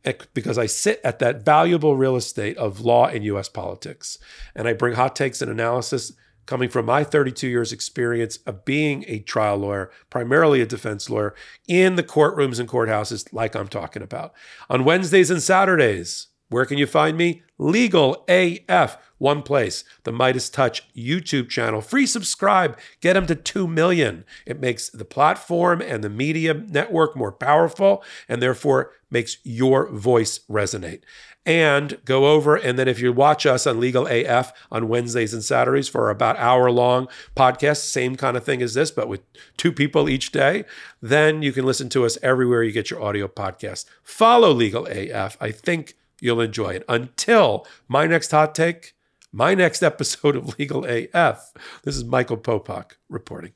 eh, 0.04 0.14
because 0.34 0.58
I 0.58 0.66
sit 0.66 1.00
at 1.04 1.20
that 1.20 1.44
valuable 1.44 1.96
real 1.96 2.16
estate 2.16 2.56
of 2.56 2.80
law 2.80 3.06
and 3.06 3.24
US 3.24 3.48
politics. 3.48 4.18
And 4.54 4.66
I 4.66 4.72
bring 4.72 4.94
hot 4.94 5.14
takes 5.14 5.40
and 5.40 5.50
analysis 5.50 6.12
coming 6.46 6.68
from 6.68 6.86
my 6.86 7.04
32 7.04 7.48
years 7.48 7.72
experience 7.72 8.38
of 8.38 8.64
being 8.64 9.04
a 9.08 9.18
trial 9.18 9.58
lawyer, 9.58 9.90
primarily 10.10 10.60
a 10.60 10.66
defense 10.66 11.10
lawyer 11.10 11.34
in 11.68 11.96
the 11.96 12.02
courtrooms 12.02 12.58
and 12.58 12.68
courthouses 12.68 13.32
like 13.32 13.54
I'm 13.54 13.68
talking 13.68 14.02
about. 14.02 14.32
On 14.70 14.84
Wednesdays 14.84 15.30
and 15.30 15.42
Saturdays, 15.42 16.28
where 16.48 16.64
can 16.64 16.78
you 16.78 16.86
find 16.86 17.16
me? 17.16 17.42
Legal 17.58 18.24
AF, 18.28 18.98
one 19.18 19.42
place, 19.42 19.82
the 20.04 20.12
Meidas 20.12 20.52
Touch 20.52 20.82
YouTube 20.94 21.48
channel. 21.48 21.80
Free 21.80 22.06
subscribe, 22.06 22.78
get 23.00 23.14
them 23.14 23.26
to 23.26 23.34
2 23.34 23.66
million. 23.66 24.24
It 24.44 24.60
makes 24.60 24.90
the 24.90 25.04
platform 25.04 25.80
and 25.80 26.04
the 26.04 26.10
media 26.10 26.54
network 26.54 27.16
more 27.16 27.32
powerful 27.32 28.04
and 28.28 28.42
therefore 28.42 28.92
makes 29.10 29.38
your 29.42 29.90
voice 29.90 30.40
resonate 30.50 31.00
and 31.46 31.98
go 32.04 32.26
over 32.26 32.56
and 32.56 32.76
then 32.76 32.88
if 32.88 33.00
you 33.00 33.12
watch 33.12 33.46
us 33.46 33.66
on 33.68 33.78
legal 33.78 34.06
af 34.08 34.52
on 34.70 34.88
wednesdays 34.88 35.32
and 35.32 35.44
saturdays 35.44 35.88
for 35.88 36.10
about 36.10 36.36
hour 36.38 36.70
long 36.72 37.06
podcast 37.36 37.84
same 37.84 38.16
kind 38.16 38.36
of 38.36 38.44
thing 38.44 38.60
as 38.60 38.74
this 38.74 38.90
but 38.90 39.08
with 39.08 39.20
two 39.56 39.70
people 39.70 40.08
each 40.08 40.32
day 40.32 40.64
then 41.00 41.42
you 41.42 41.52
can 41.52 41.64
listen 41.64 41.88
to 41.88 42.04
us 42.04 42.18
everywhere 42.20 42.64
you 42.64 42.72
get 42.72 42.90
your 42.90 43.00
audio 43.00 43.28
podcast 43.28 43.84
follow 44.02 44.50
legal 44.50 44.86
af 44.88 45.36
i 45.40 45.52
think 45.52 45.94
you'll 46.20 46.40
enjoy 46.40 46.70
it 46.70 46.84
until 46.88 47.66
my 47.88 48.06
next 48.06 48.30
hot 48.30 48.54
take 48.54 48.94
my 49.32 49.54
next 49.54 49.82
episode 49.82 50.36
of 50.36 50.58
legal 50.58 50.84
af 51.14 51.52
this 51.84 51.96
is 51.96 52.04
michael 52.04 52.36
popok 52.36 52.92
reporting 53.08 53.52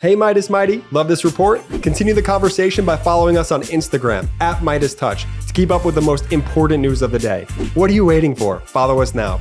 Hey 0.00 0.16
Meidas 0.16 0.50
Mighty, 0.50 0.84
love 0.90 1.08
this 1.08 1.24
report? 1.24 1.62
Continue 1.80 2.12
the 2.12 2.20
conversation 2.20 2.84
by 2.84 2.94
following 2.94 3.38
us 3.38 3.50
on 3.50 3.62
Instagram 3.62 4.28
at 4.40 4.58
Meidas 4.58 4.98
Touch 4.98 5.24
to 5.46 5.52
keep 5.54 5.70
up 5.70 5.86
with 5.86 5.94
the 5.94 6.02
most 6.02 6.30
important 6.30 6.82
news 6.82 7.00
of 7.00 7.10
the 7.10 7.18
day. 7.18 7.44
What 7.72 7.88
are 7.88 7.94
you 7.94 8.04
waiting 8.04 8.34
for? 8.34 8.58
Follow 8.60 9.00
us 9.00 9.14
now. 9.14 9.40